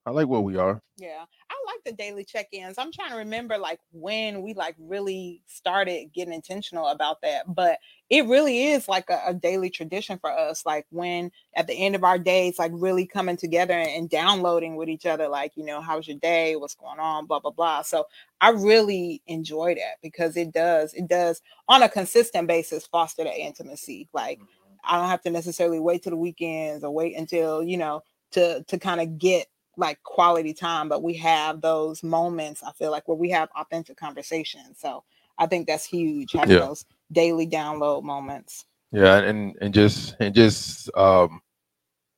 [0.07, 0.81] I like where we are.
[0.95, 2.77] Yeah, I like the daily check-ins.
[2.77, 7.79] I'm trying to remember like when we like really started getting intentional about that, but
[8.09, 10.65] it really is like a, a daily tradition for us.
[10.65, 14.77] Like when at the end of our days, like really coming together and, and downloading
[14.77, 16.55] with each other, like you know, how's your day?
[16.55, 17.25] What's going on?
[17.25, 17.81] Blah blah blah.
[17.81, 18.05] So
[18.39, 23.37] I really enjoy that because it does it does on a consistent basis foster that
[23.37, 24.07] intimacy.
[24.13, 24.75] Like mm-hmm.
[24.85, 28.63] I don't have to necessarily wait till the weekends or wait until you know to
[28.63, 29.47] to kind of get
[29.77, 32.63] like quality time, but we have those moments.
[32.63, 34.79] I feel like where we have authentic conversations.
[34.79, 35.03] So
[35.37, 36.31] I think that's huge.
[36.33, 36.65] Having Yeah.
[36.65, 38.65] those daily download moments.
[38.91, 41.41] Yeah, and and just and just um,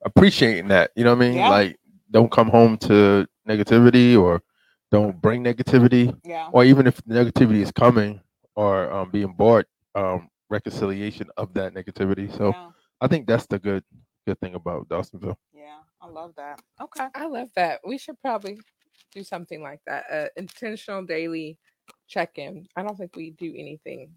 [0.06, 0.92] appreciating that.
[0.96, 1.38] You know what I mean?
[1.38, 1.50] Yeah.
[1.50, 1.80] Like,
[2.12, 4.42] don't come home to negativity or
[4.92, 6.16] don't bring negativity.
[6.24, 6.50] Yeah.
[6.52, 8.22] or even if negativity is coming
[8.56, 12.36] or um, being brought, um, reconciliation of that negativity.
[12.38, 12.70] So yeah.
[13.02, 13.84] I think that's the good
[14.26, 15.36] good thing about Dawsonville.
[15.54, 15.78] Yeah.
[16.02, 16.62] I love that.
[16.82, 17.08] Okay.
[17.16, 17.82] I love that.
[17.86, 18.60] We should probably
[19.14, 20.06] do something like that.
[20.12, 21.58] Uh, intentional daily
[22.08, 22.68] check-in.
[22.76, 24.12] I don't think we do anything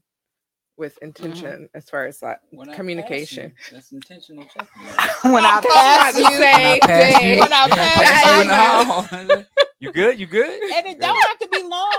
[0.77, 3.53] with intention as far as like When communication.
[3.71, 4.83] you, That's intentional checking.
[5.33, 9.45] When I That's pass what I you, When I pass you in the you.
[9.81, 10.19] you good?
[10.21, 10.61] You good?
[10.73, 11.42] and it don't have to be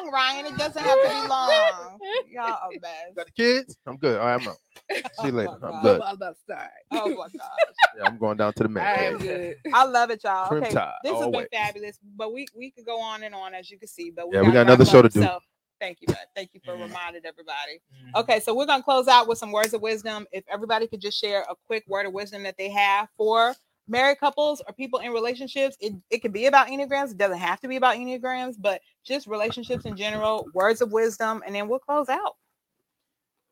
[0.04, 0.46] long, Ryan.
[0.48, 2.00] It doesn't have to be long.
[2.32, 3.16] Y'all are best.
[3.16, 3.78] Got the kids?
[3.88, 4.20] I'm good.
[4.20, 4.58] All right, I'm out.
[5.22, 5.50] See you later.
[5.64, 6.02] Oh, I'm good.
[6.02, 6.70] I'm about to start.
[6.92, 7.76] Oh my gosh.
[7.98, 9.14] Yeah, I'm going down to the I man.
[9.14, 9.56] am good.
[9.74, 10.50] I love it, y'all.
[10.50, 11.48] Trim Okay, tie, this has always.
[11.52, 14.30] been fabulous, but we we could go on and on as you can see, but
[14.30, 15.22] we Yeah, we gotta got another show to do.
[15.22, 15.40] So
[15.80, 16.18] thank you, bud.
[16.36, 16.88] Thank you for Mhm.
[16.88, 17.82] reminding everybody.
[17.96, 18.22] Mhm.
[18.22, 20.28] Okay, so we're gonna close out with some words of wisdom.
[20.32, 23.56] If everybody could just share a quick word of wisdom that they have for
[23.88, 27.12] married couples or people in relationships, it, it could be about enneagrams.
[27.12, 31.44] It doesn't have to be about enneagrams, but just relationships in general, words of wisdom,
[31.46, 32.38] and then we'll close out.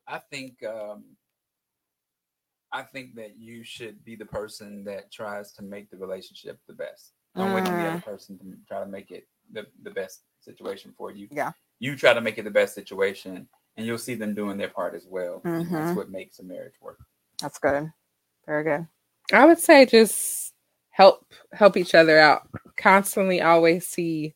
[0.06, 1.04] I think um,
[2.72, 6.74] I think that you should be the person that tries to make the relationship the
[6.74, 7.12] best.
[7.36, 10.92] Don't wait on the other person to try to make it the, the best situation
[10.96, 11.28] for you.
[11.30, 11.52] Yeah.
[11.78, 14.94] You try to make it the best situation, and you'll see them doing their part
[14.94, 15.40] as well.
[15.44, 15.70] Mhm.
[15.70, 16.98] that's what makes a marriage work.
[17.40, 17.90] That's good.
[18.46, 18.86] Very good.
[19.32, 20.52] I would say just
[20.90, 22.48] help help each other out.
[22.76, 24.34] Constantly always see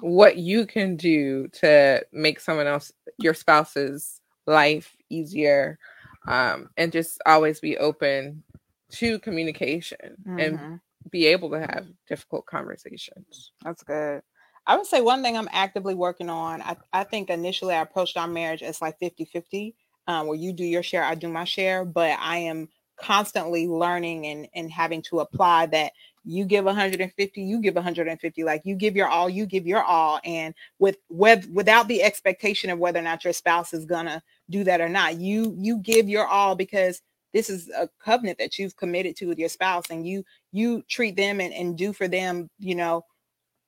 [0.00, 5.78] what you can do to make someone else your spouse's life easier
[6.28, 8.42] um, and just always be open
[8.90, 10.38] to communication mm-hmm.
[10.38, 10.80] and
[11.10, 13.52] be able to have difficult conversations.
[13.64, 14.22] That's good.
[14.66, 16.60] I would say one thing I'm actively working on.
[16.62, 19.74] I, I think initially I approached our marriage as like 50 50,
[20.08, 24.26] um, where you do your share, I do my share, but I am constantly learning
[24.26, 25.92] and, and having to apply that
[26.24, 30.20] you give 150 you give 150 like you give your all you give your all.
[30.24, 34.64] And with with without the expectation of whether or not your spouse is gonna do
[34.64, 37.00] that or not you you give your all because
[37.32, 41.16] this is a covenant that you've committed to with your spouse and you you treat
[41.16, 43.04] them and, and do for them you know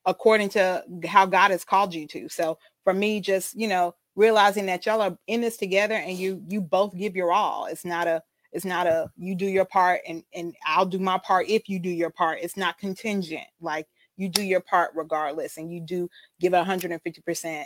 [0.05, 2.27] according to how god has called you to.
[2.27, 6.43] So for me just you know realizing that y'all are in this together and you
[6.49, 7.67] you both give your all.
[7.67, 8.21] It's not a
[8.51, 11.79] it's not a you do your part and and I'll do my part if you
[11.79, 12.39] do your part.
[12.41, 13.45] It's not contingent.
[13.61, 13.87] Like
[14.17, 17.65] you do your part regardless and you do give 150%,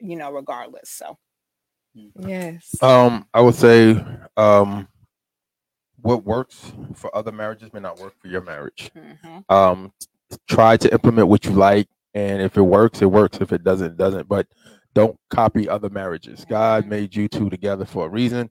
[0.00, 0.90] you know, regardless.
[0.90, 1.18] So
[1.94, 2.74] yes.
[2.82, 4.04] Um I would say
[4.36, 4.88] um
[6.00, 8.90] what works for other marriages may not work for your marriage.
[8.96, 9.52] Mm-hmm.
[9.52, 9.92] Um
[10.46, 13.92] try to implement what you like and if it works it works if it doesn't
[13.92, 14.46] it doesn't but
[14.94, 16.44] don't copy other marriages.
[16.48, 18.50] God made you two together for a reason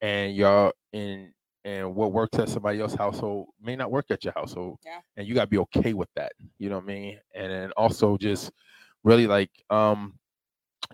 [0.00, 1.32] and y'all and
[1.64, 4.78] and what works at somebody else's household may not work at your household.
[4.84, 5.00] Yeah.
[5.16, 6.32] And you gotta be okay with that.
[6.58, 7.20] You know what I mean?
[7.34, 8.50] And then also just
[9.04, 10.14] really like um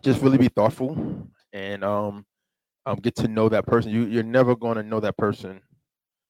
[0.03, 2.25] just really be thoughtful and um
[2.87, 3.93] um get to know that person.
[3.93, 5.61] You you're never gonna know that person.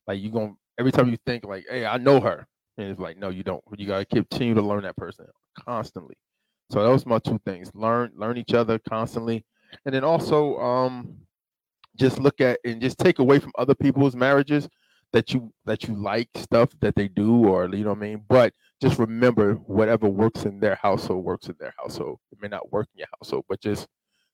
[0.06, 2.46] Like you gonna every time you think like, hey, I know her.
[2.76, 3.62] And it's like, no, you don't.
[3.76, 5.26] You gotta continue to learn that person
[5.58, 6.16] constantly.
[6.70, 7.70] So those are my two things.
[7.74, 9.44] Learn learn each other constantly.
[9.86, 11.16] And then also um
[11.96, 14.68] just look at and just take away from other people's marriages
[15.12, 18.24] that you that you like stuff that they do or you know what I mean.
[18.28, 22.18] But just remember whatever works in their household works in their household.
[22.32, 23.86] It may not work in your household, but just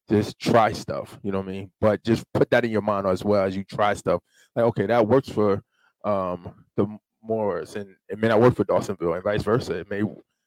[0.08, 1.18] just try stuff.
[1.22, 1.70] You know what I mean.
[1.80, 4.22] But just put that in your mind as well as you try stuff.
[4.56, 5.62] Like okay, that works for
[6.04, 6.86] um the
[7.22, 9.80] Moores and it may not work for Dawsonville and vice versa.
[9.80, 10.04] It may you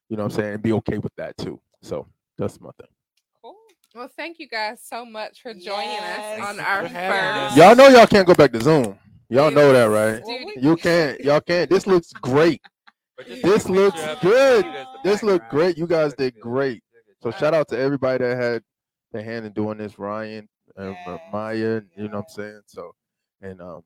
[0.10, 1.62] know what I'm saying be okay with that too.
[1.84, 2.08] So
[2.40, 2.88] that's my thing.
[3.96, 6.40] Well, thank you guys so much for joining yes.
[6.40, 7.56] us on our first.
[7.56, 8.98] Y'all know y'all can't go back to Zoom.
[9.30, 10.24] Y'all know that, right?
[10.60, 11.20] You can't.
[11.24, 11.70] Y'all can't.
[11.70, 12.60] This looks great.
[13.28, 14.66] This looks good.
[15.04, 15.78] This looked great.
[15.78, 16.82] You guys did great.
[17.22, 18.64] So shout out to everybody that had
[19.12, 20.00] their hand in doing this.
[20.00, 20.94] Ryan, uh,
[21.32, 22.62] Maya, you know what I'm saying?
[22.66, 22.96] So,
[23.44, 23.84] and um,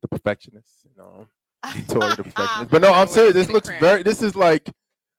[0.00, 1.26] the perfectionists, you know,
[1.88, 2.70] Tori the perfectionist.
[2.70, 3.34] But no, I'm serious.
[3.34, 4.04] This looks very.
[4.04, 4.70] This is like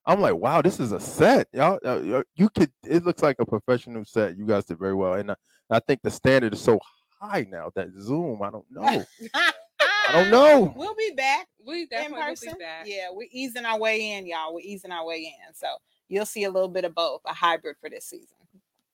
[0.05, 1.79] I'm like, wow, this is a set, y'all.
[1.83, 2.71] Uh, you could.
[2.83, 4.37] It looks like a professional set.
[4.37, 5.35] You guys did very well, and I,
[5.69, 6.79] I think the standard is so
[7.19, 8.41] high now that Zoom.
[8.41, 9.03] I don't know.
[9.33, 10.73] I don't know.
[10.75, 11.47] We'll be back.
[11.65, 12.85] We definitely will be back.
[12.85, 14.53] Yeah, we're easing our way in, y'all.
[14.53, 15.67] We're easing our way in, so
[16.09, 18.37] you'll see a little bit of both, a hybrid for this season.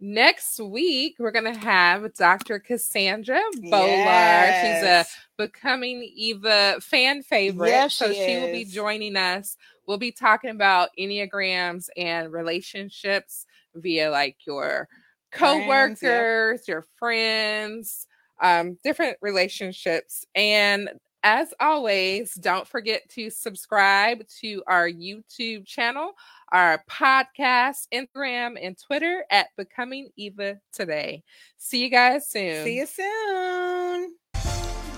[0.00, 2.60] Next week, we're going to have Dr.
[2.60, 3.80] Cassandra Bolar.
[3.82, 4.80] Yes.
[4.80, 7.70] She's a Becoming Eva fan favorite.
[7.70, 9.56] Yes, so she, she will be joining us.
[9.86, 14.88] We'll be talking about Enneagrams and relationships via like your
[15.32, 16.68] coworkers, friends, yep.
[16.68, 18.06] your friends,
[18.40, 20.24] um, different relationships.
[20.34, 20.90] And
[21.22, 26.12] as always, don't forget to subscribe to our YouTube channel,
[26.52, 31.24] our podcast, Instagram, and Twitter at Becoming Eva Today.
[31.56, 32.64] See you guys soon.
[32.64, 34.14] See you soon.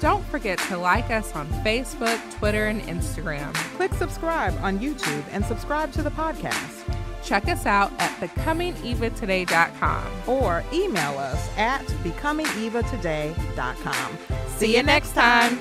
[0.01, 3.53] Don't forget to like us on Facebook, Twitter, and Instagram.
[3.77, 7.00] Click subscribe on YouTube and subscribe to the podcast.
[7.23, 14.19] Check us out at becomingevatoday.com or email us at becomingevatoday.com.
[14.49, 15.61] See you next time.